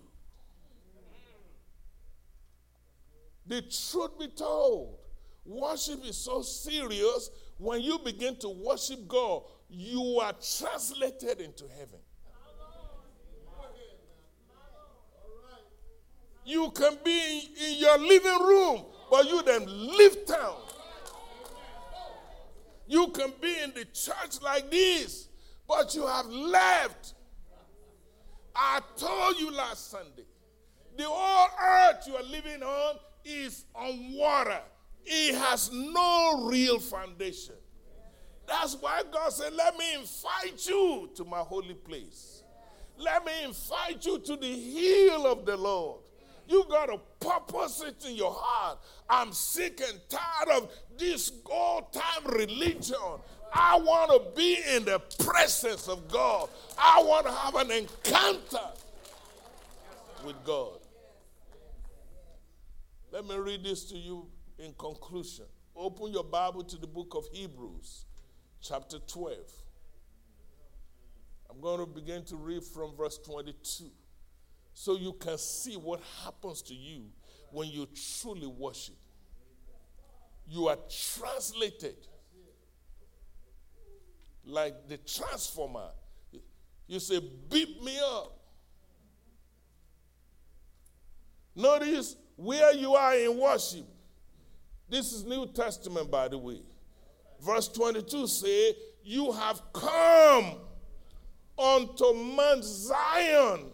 [3.47, 4.97] The truth be told,
[5.45, 7.31] worship is so serious.
[7.59, 12.01] When you begin to worship God, you are translated into heaven.
[16.47, 20.57] You can be in, in your living room, but you then leave town.
[22.87, 25.29] You can be in the church like this,
[25.69, 27.15] but you have left.
[28.55, 30.27] I told you last Sunday,
[30.97, 34.61] the whole earth you are living on is on water.
[35.05, 37.57] It has no real foundation.
[38.47, 42.43] That's why God said, Let me invite you to my holy place.
[42.97, 46.01] Let me invite you to the hill of the Lord.
[46.47, 48.79] You got to purpose it in your heart.
[49.09, 52.97] I'm sick and tired of this old time religion.
[53.55, 56.49] I want to be in the presence of God.
[56.77, 58.67] I want to have an encounter
[60.25, 60.81] with God.
[63.13, 64.27] Let me read this to you
[64.59, 65.45] in conclusion.
[65.77, 68.07] Open your Bible to the book of Hebrews,
[68.61, 69.37] chapter 12.
[71.49, 73.85] I'm going to begin to read from verse 22
[74.73, 77.05] so you can see what happens to you
[77.53, 77.87] when you
[78.21, 78.97] truly worship.
[80.49, 81.95] You are translated
[84.47, 85.91] like the transformer.
[86.87, 88.39] You say, beat me up.
[91.57, 93.87] Notice where you are in worship.
[94.89, 96.61] This is New Testament, by the way.
[97.41, 100.57] Verse 22 say, You have come
[101.59, 103.71] unto Mount Zion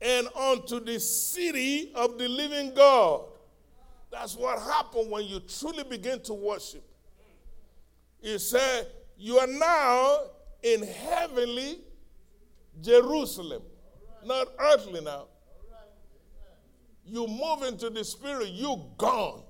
[0.00, 3.24] and unto the city of the living God.
[4.10, 6.84] That's what happened when you truly begin to worship.
[8.22, 8.86] He said,
[9.18, 10.18] You are now
[10.62, 11.80] in heavenly
[12.80, 13.62] Jerusalem,
[14.24, 15.26] not earthly now.
[17.04, 19.42] You move into the spirit, you're gone.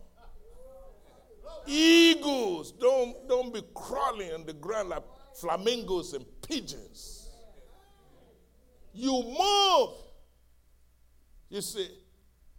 [1.66, 5.04] Eagles don't, don't be crawling on the ground like
[5.34, 7.28] flamingos and pigeons.
[8.94, 9.90] You move.
[11.50, 11.88] You see,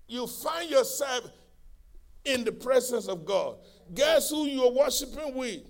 [0.08, 1.26] you find yourself
[2.24, 3.58] in the presence of God.
[3.94, 5.62] Guess who you're worshiping with?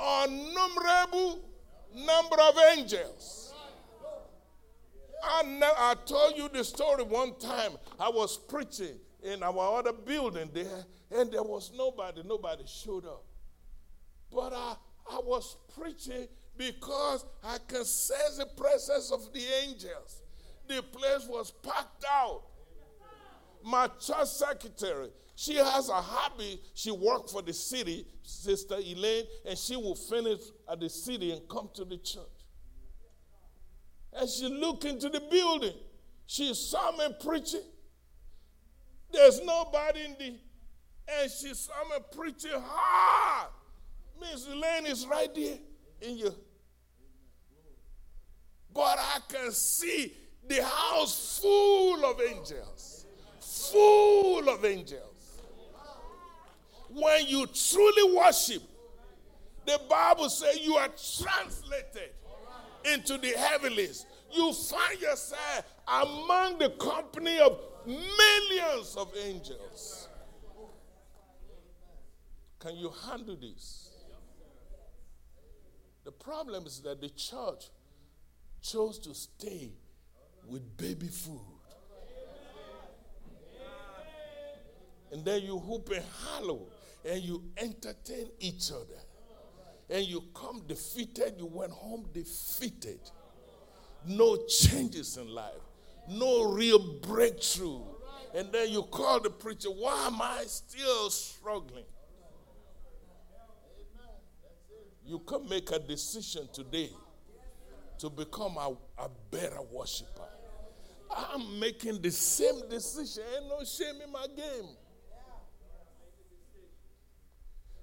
[0.00, 1.40] Innumerable
[1.94, 3.52] number of angels.
[5.22, 7.72] I, ne- I told you the story one time.
[7.98, 12.22] I was preaching in our other building there, and there was nobody.
[12.24, 13.24] Nobody showed up.
[14.30, 14.76] But I,
[15.10, 20.22] I was preaching because I can sense the presence of the angels.
[20.68, 22.42] The place was packed out.
[23.64, 25.08] My church secretary,
[25.38, 26.60] she has a hobby.
[26.74, 31.48] She worked for the city, Sister Elaine, and she will finish at the city and
[31.48, 32.24] come to the church.
[34.14, 35.74] And she looked into the building.
[36.26, 37.62] She saw me preaching.
[39.12, 40.34] There's nobody in the,
[41.20, 43.50] and she saw me preaching hard.
[44.20, 45.58] Miss Elaine is right there
[46.00, 46.34] in you.
[48.74, 50.14] But I can see
[50.48, 53.06] the house full of angels.
[53.40, 55.17] Full of angels.
[56.90, 58.62] When you truly worship,
[59.66, 62.10] the Bible says you are translated
[62.84, 64.06] into the heavenlies.
[64.32, 70.08] You find yourself among the company of millions of angels.
[72.58, 73.90] Can you handle this?
[76.04, 77.66] The problem is that the church
[78.62, 79.70] chose to stay
[80.46, 81.40] with baby food.
[85.12, 86.66] And then you hoop and hollow
[87.08, 89.00] and you entertain each other.
[89.90, 93.00] And you come defeated, you went home defeated.
[94.06, 95.62] No changes in life,
[96.08, 97.82] no real breakthrough.
[98.34, 101.84] And then you call the preacher, why am I still struggling?
[105.04, 106.90] You can make a decision today
[107.98, 110.28] to become a, a better worshiper.
[111.10, 113.22] I'm making the same decision.
[113.34, 114.68] Ain't no shame in my game.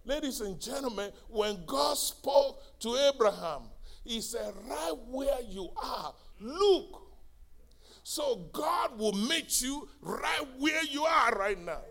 [0.05, 3.63] Ladies and gentlemen, when God spoke to Abraham,
[4.03, 7.01] he said, Right where you are, look.
[8.03, 11.81] So God will meet you right where you are right now.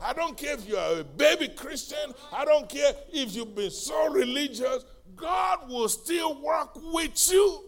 [0.00, 3.70] I don't care if you are a baby Christian, I don't care if you've been
[3.70, 4.84] so religious,
[5.14, 7.64] God will still work with you.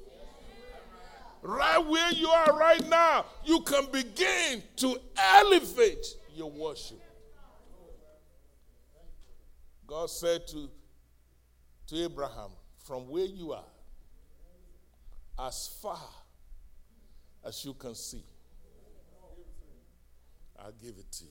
[1.42, 7.02] Right where you are right now, you can begin to elevate your worship.
[9.90, 10.70] God said to,
[11.88, 12.50] to Abraham,
[12.84, 13.64] From where you are,
[15.36, 15.98] as far
[17.44, 18.22] as you can see.
[20.60, 21.30] I'll give it to you.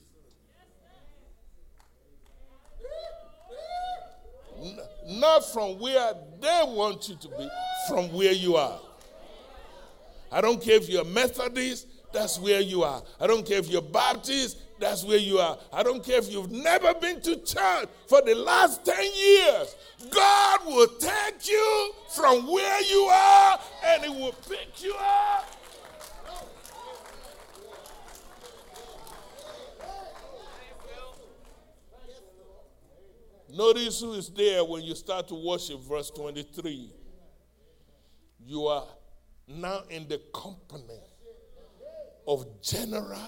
[5.06, 7.48] Not from where they want you to be,
[7.88, 8.78] from where you are.
[10.30, 13.02] I don't care if you're Methodist, that's where you are.
[13.20, 15.58] I don't care if you're Baptist, that's where you are.
[15.72, 19.76] I don't care if you've never been to church for the last 10 years.
[20.10, 25.56] God will take you from where you are and He will pick you up.
[33.52, 36.90] Notice who is there when you start to worship, verse 23.
[38.46, 38.86] You are
[39.48, 41.00] now in the company
[42.30, 43.18] of General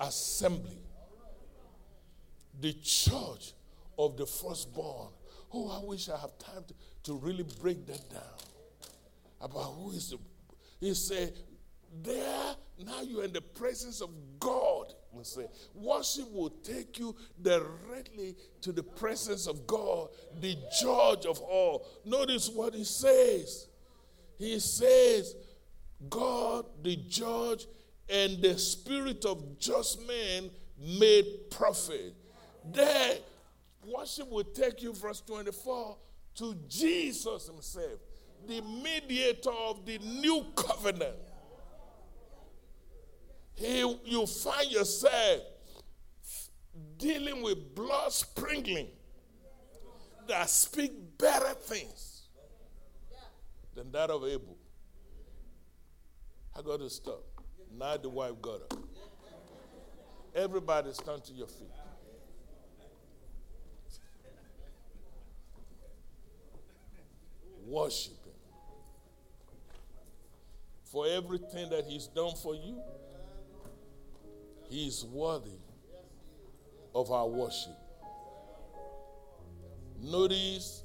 [0.00, 0.78] Assembly,
[2.58, 3.52] the church
[3.98, 5.10] of the firstborn.
[5.52, 8.22] Oh, I wish I have time to, to really break that down
[9.42, 10.18] about who is the.
[10.80, 11.34] He said,
[12.02, 14.08] there, now you're in the presence of
[14.40, 14.94] God.
[15.22, 20.08] Say, worship will take you directly to the presence of God,
[20.40, 21.86] the judge of all.
[22.04, 23.68] Notice what he says.
[24.38, 25.34] He says,
[26.08, 27.66] God, the judge,
[28.08, 32.14] and the spirit of just men made perfect.
[32.72, 33.16] There,
[33.84, 35.96] worship will take you, verse 24,
[36.36, 38.00] to Jesus Himself,
[38.46, 41.16] the mediator of the new covenant.
[43.54, 45.42] He, you find yourself
[46.98, 48.88] dealing with blood sprinkling
[50.28, 52.22] that speak better things
[53.74, 54.56] than that of Abel.
[56.56, 57.25] I got to stop.
[57.78, 58.78] Now the wife got up.
[60.34, 61.68] Everybody stand to your feet.
[67.66, 68.32] Worship Him.
[70.84, 72.80] For everything that He's done for you,
[74.70, 75.50] He is worthy
[76.94, 77.76] of our worship.
[80.00, 80.82] Notice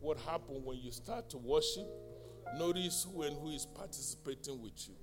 [0.00, 1.86] what happened when you start to worship.
[2.58, 4.94] Notice who and who is participating with you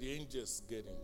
[0.00, 0.96] the angels get in.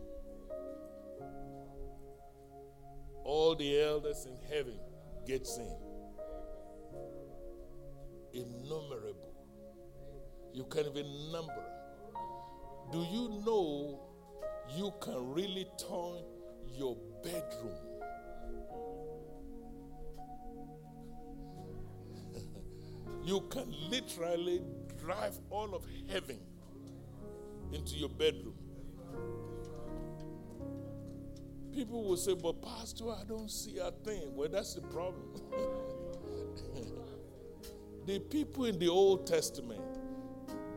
[3.23, 4.79] All the elders in heaven
[5.27, 5.77] gets in.
[8.33, 9.35] Innumerable.
[10.53, 11.63] You can't even number.
[12.91, 14.01] Do you know
[14.75, 16.23] you can really turn
[16.73, 17.73] your bedroom
[23.23, 24.61] you can literally
[24.99, 26.39] drive all of heaven
[27.71, 28.66] into your bedroom.
[31.77, 34.33] People will say, But Pastor, I don't see a thing.
[34.33, 35.29] Well, that's the problem.
[38.07, 39.83] the people in the Old Testament,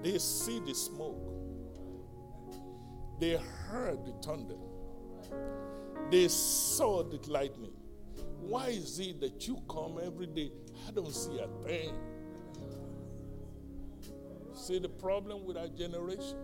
[0.03, 1.17] they see the smoke,
[3.19, 4.57] they heard the thunder,
[6.11, 7.73] they saw the lightning.
[8.43, 10.53] Why is it that you come every day?
[10.87, 11.95] I don't see a thing.
[14.53, 16.37] See the problem with our generation?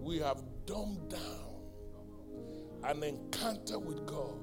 [0.00, 1.51] We have dumbed down
[2.84, 4.41] an encounter with God.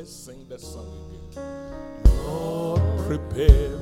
[0.00, 0.88] Let's sing that song
[1.30, 1.44] again.
[2.24, 3.76] Lord, prepare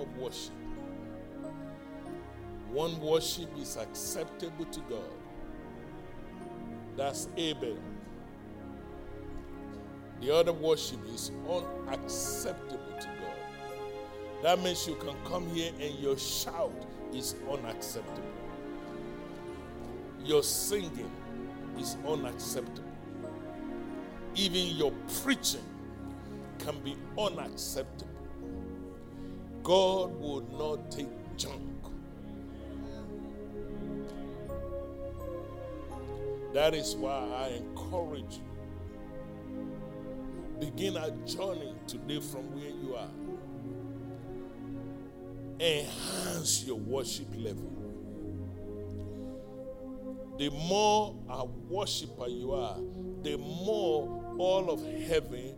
[0.00, 0.52] of worship.
[2.72, 5.10] One worship is acceptable to God.
[6.96, 7.78] That's Abel.
[10.20, 14.42] The other worship is unacceptable to God.
[14.42, 18.22] That means you can come here and your shout is unacceptable.
[20.24, 21.10] Your singing
[21.78, 22.84] is unacceptable.
[24.34, 25.64] Even your preaching
[26.58, 28.19] can be unacceptable.
[29.62, 31.70] God will not take junk.
[36.52, 38.50] That is why I encourage you.
[40.58, 43.10] Begin a journey today from where you are.
[45.60, 47.70] Enhance your worship level.
[50.38, 52.78] The more a worshiper you are,
[53.22, 55.54] the more all of heaven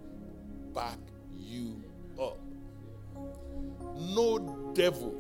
[0.75, 0.99] back
[1.33, 1.82] you.
[3.97, 5.15] No devil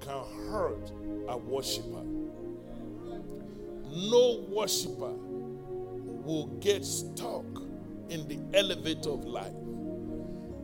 [0.00, 0.90] can hurt
[1.28, 2.04] a worshiper.
[4.10, 5.12] No worshiper
[6.24, 7.44] will get stuck
[8.08, 9.54] in the elevator of life.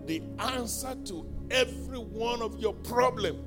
[0.07, 3.45] The answer to every one of your problem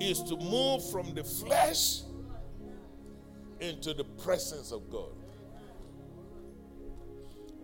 [0.00, 2.00] is to move from the flesh
[3.60, 5.12] into the presence of God.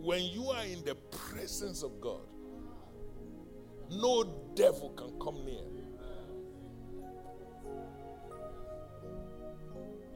[0.01, 2.20] When you are in the presence of God,
[3.90, 4.24] no
[4.55, 5.62] devil can come near.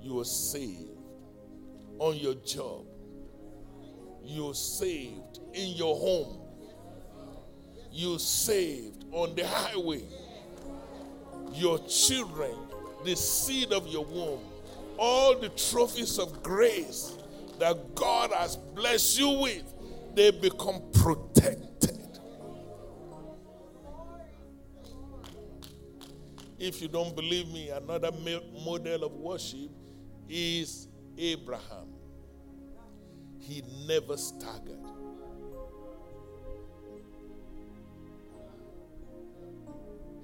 [0.01, 0.99] You are saved
[1.99, 2.85] on your job.
[4.24, 6.39] You're saved in your home.
[7.93, 10.03] You're saved on the highway.
[11.55, 12.57] Your children,
[13.05, 14.40] the seed of your womb,
[14.99, 17.16] all the trophies of grace
[17.59, 19.62] that God has blessed you with,
[20.15, 21.91] they become protected.
[26.63, 28.13] If you don't believe me, another
[28.65, 29.69] model of worship
[30.29, 30.87] is
[31.19, 31.89] Abraham.
[33.41, 34.79] He never staggered.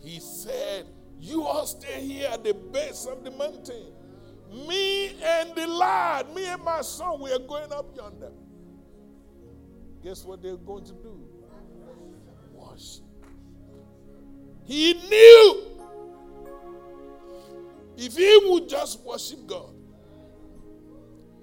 [0.01, 0.87] He said,
[1.19, 3.93] You all stay here at the base of the mountain.
[4.69, 8.31] Me and the lad, me and my son, we are going up yonder.
[10.05, 11.21] Guess what they're going to do?
[12.53, 13.03] Worship.
[14.65, 15.68] He knew
[17.99, 19.75] if he would just worship God,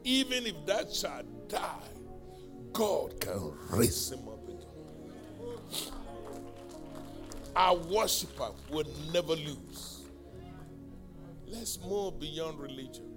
[0.03, 1.89] even if that child die,
[2.71, 5.91] God can raise him up again.
[7.55, 10.03] Our worshiper will never lose.
[11.47, 13.11] Let's move beyond religion.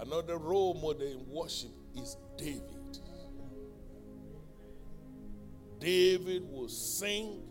[0.00, 2.62] Another role model in worship is David.
[5.78, 7.42] David will sing,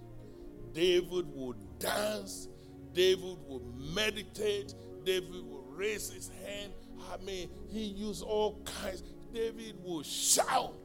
[0.74, 2.48] David will dance,
[2.94, 3.62] David will
[3.94, 6.74] meditate, David will raise his hand.
[7.12, 9.04] I mean, he used all kinds.
[9.34, 10.76] David will shout.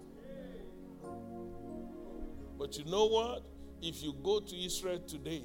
[2.59, 3.45] But you know what?
[3.83, 5.43] If you go to Israel today,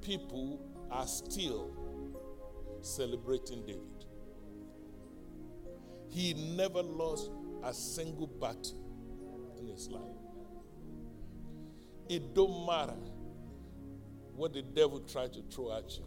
[0.00, 0.60] people
[0.90, 1.70] are still
[2.82, 4.04] celebrating David.
[6.08, 7.30] He never lost
[7.62, 8.78] a single battle
[9.58, 10.02] in his life.
[12.08, 12.96] It don't matter
[14.40, 16.04] what the devil tried to throw at you.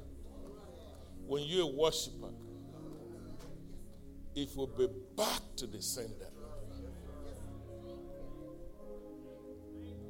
[1.27, 2.31] When you're a worshiper,
[4.35, 6.31] it will be back to the sender.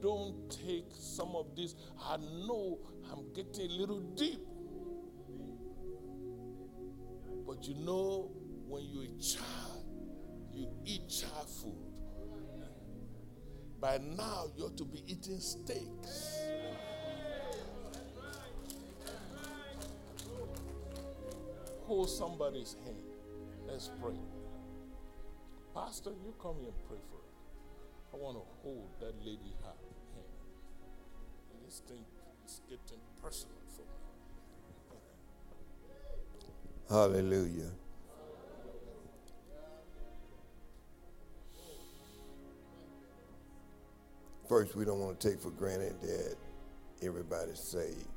[0.01, 1.75] Don't take some of this.
[2.01, 2.79] I know
[3.11, 4.39] I'm getting a little deep.
[7.45, 8.31] But you know,
[8.69, 9.83] when you're a child,
[10.53, 11.93] you eat child food.
[13.81, 16.52] By now, you ought to be eating steaks.
[21.93, 22.97] Hold somebody's hand.
[23.67, 24.17] Let's pray.
[25.75, 28.15] Pastor, you come here and pray for her.
[28.15, 29.77] I want to hold that lady hand.
[31.63, 32.03] This thing
[32.47, 34.97] is getting personal for me.
[36.89, 37.69] Hallelujah.
[44.49, 46.37] First, we don't want to take for granted that
[47.03, 48.07] everybody's saved.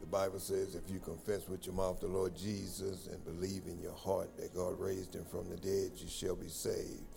[0.00, 3.80] The Bible says if you confess with your mouth the Lord Jesus and believe in
[3.80, 7.16] your heart that God raised him from the dead, you shall be saved.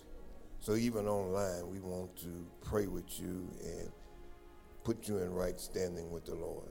[0.59, 3.91] So even online, we want to pray with you and
[4.83, 6.69] put you in right standing with the Lord.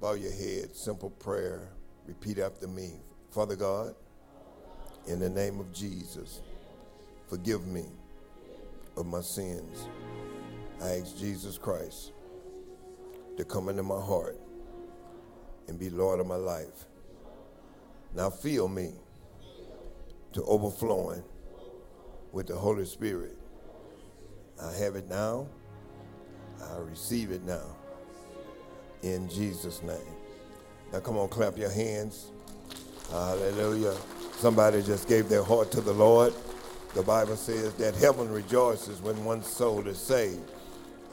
[0.00, 1.68] Bow your head, simple prayer.
[2.06, 3.00] Repeat after me.
[3.30, 3.94] Father God,
[5.06, 6.40] in the name of Jesus,
[7.28, 7.84] forgive me
[8.96, 9.88] of my sins.
[10.82, 12.12] I ask Jesus Christ
[13.36, 14.38] to come into my heart
[15.68, 16.86] and be Lord of my life.
[18.14, 18.92] Now fill me
[20.32, 21.22] to overflowing
[22.32, 23.36] with the Holy Spirit.
[24.62, 25.48] I have it now.
[26.62, 27.76] I receive it now.
[29.02, 29.98] In Jesus' name.
[30.92, 32.30] Now come on, clap your hands.
[33.10, 33.94] Hallelujah.
[34.38, 36.32] Somebody just gave their heart to the Lord.
[36.94, 40.50] The Bible says that heaven rejoices when one soul is saved.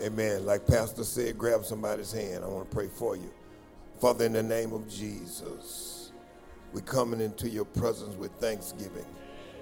[0.01, 0.45] Amen.
[0.45, 2.43] Like Pastor said, grab somebody's hand.
[2.43, 3.31] I want to pray for you.
[4.01, 6.11] Father, in the name of Jesus,
[6.73, 9.05] we're coming into your presence with thanksgiving.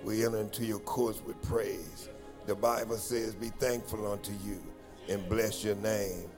[0.05, 2.07] We enter into your courts with praise.
[2.45, 4.63] The Bible says, Be thankful unto you
[5.09, 6.29] and bless your name.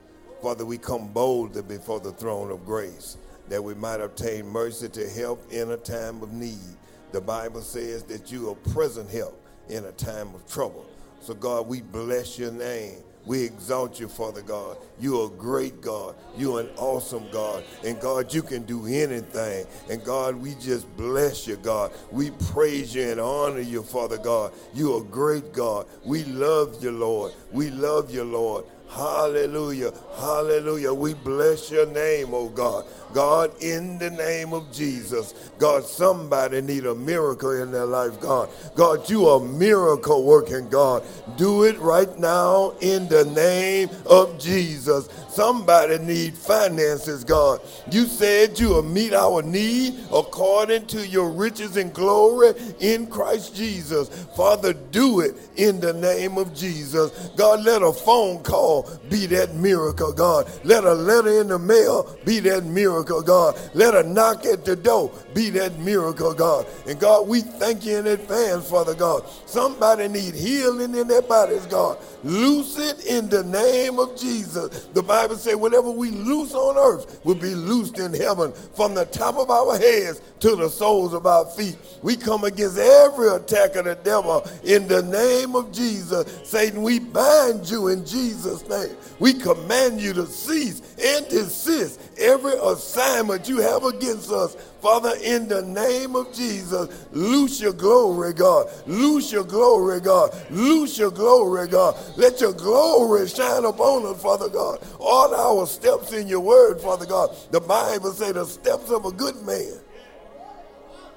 [0.41, 3.17] Father, we come boldly before the throne of grace
[3.49, 6.75] that we might obtain mercy to help in a time of need.
[7.11, 10.87] The Bible says that you are present help in a time of trouble.
[11.19, 13.03] So, God, we bless your name.
[13.25, 14.77] We exalt you, Father God.
[14.99, 16.15] You're a great God.
[16.37, 17.63] You're an awesome God.
[17.85, 19.65] And God, you can do anything.
[19.89, 21.91] And God, we just bless you, God.
[22.11, 24.53] We praise you and honor you, Father God.
[24.73, 25.85] You're a great God.
[26.03, 27.33] We love you, Lord.
[27.51, 28.65] We love you, Lord.
[28.89, 29.93] Hallelujah.
[30.17, 30.93] Hallelujah.
[30.93, 32.85] We bless your name, oh God.
[33.13, 35.33] God, in the name of Jesus.
[35.57, 38.49] God, somebody need a miracle in their life, God.
[38.75, 41.03] God, you are miracle working, God.
[41.37, 45.07] Do it right now in the name of Jesus.
[45.29, 47.61] Somebody need finances, God.
[47.91, 53.55] You said you will meet our need according to your riches and glory in Christ
[53.55, 54.09] Jesus.
[54.35, 57.11] Father, do it in the name of Jesus.
[57.37, 60.51] God, let a phone call be that miracle, God.
[60.63, 63.59] Let a letter in the mail be that miracle, God.
[63.73, 66.65] Let a knock at the door be that miracle, God.
[66.87, 69.23] And God, we thank you in advance, Father God.
[69.45, 71.97] Somebody need healing in their bodies, God.
[72.23, 74.85] Loose it in the name of Jesus.
[74.93, 79.05] The Bible says, whatever we loose on earth will be loosed in heaven from the
[79.05, 81.77] top of our heads to the soles of our feet.
[82.01, 86.47] We come against every attack of the devil in the name of Jesus.
[86.47, 88.95] Satan, we bind you in Jesus' name.
[89.19, 94.55] We command you to cease and desist every assignment you have against us.
[94.81, 98.67] Father, in the name of Jesus, loose your glory, God.
[98.87, 100.35] Loose your glory, God.
[100.49, 101.95] Loose your glory, God.
[102.17, 104.79] Let your glory shine upon us, Father God.
[104.99, 107.35] All our steps in your word, Father God.
[107.51, 109.73] The Bible says the steps of a good man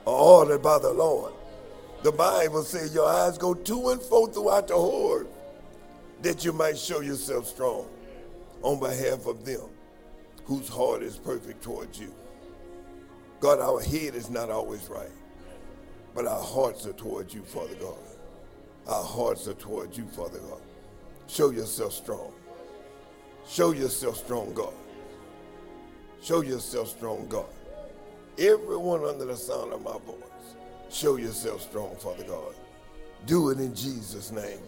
[0.07, 1.33] are ordered by the Lord.
[2.03, 5.27] The Bible says your eyes go to and fro throughout the horde
[6.21, 7.87] that you might show yourself strong
[8.63, 9.61] on behalf of them
[10.45, 12.15] whose heart is perfect towards you.
[13.41, 15.11] God, our head is not always right,
[16.15, 17.99] but our hearts are towards you, Father God.
[18.87, 20.61] Our hearts are towards you, Father God.
[21.27, 22.33] Show yourself strong.
[23.47, 24.75] Show yourself strong, God.
[26.23, 27.47] Show yourself strong, God.
[28.39, 30.57] Everyone under the sound of my voice,
[30.91, 32.55] show yourself strong, Father God.
[33.27, 34.61] Do it in Jesus' name.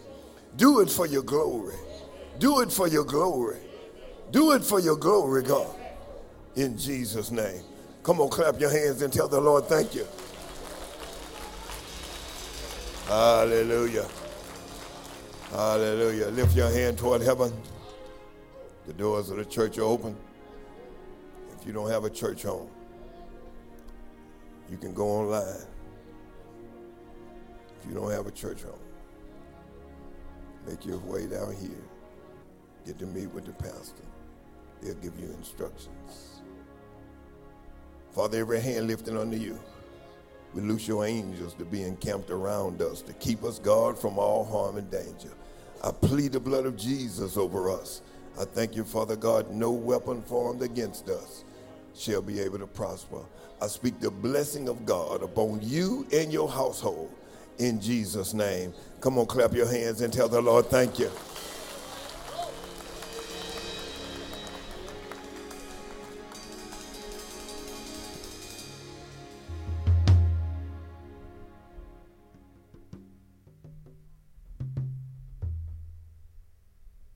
[0.56, 1.74] Do it for your glory.
[2.38, 3.58] Do it for your glory.
[4.30, 5.74] Do it for your glory, God.
[6.56, 7.62] In Jesus' name.
[8.02, 10.06] Come on, clap your hands and tell the Lord, thank you.
[13.06, 14.06] Hallelujah.
[15.50, 16.26] Hallelujah.
[16.28, 17.52] Lift your hand toward heaven.
[18.86, 20.16] The doors of the church are open.
[21.58, 22.68] If you don't have a church home,
[24.70, 25.66] you can go online.
[27.80, 28.78] If you don't have a church home,
[30.66, 31.84] make your way down here.
[32.84, 34.05] Get to meet with the pastor.
[34.82, 36.40] They'll give you instructions.
[38.12, 39.58] Father, every hand lifted unto you.
[40.54, 44.44] We loose your angels to be encamped around us to keep us, God, from all
[44.44, 45.32] harm and danger.
[45.84, 48.00] I plead the blood of Jesus over us.
[48.40, 51.44] I thank you, Father God, no weapon formed against us
[51.94, 53.20] shall be able to prosper.
[53.60, 57.10] I speak the blessing of God upon you and your household
[57.58, 58.74] in Jesus' name.
[59.00, 61.10] Come on, clap your hands and tell the Lord, thank you.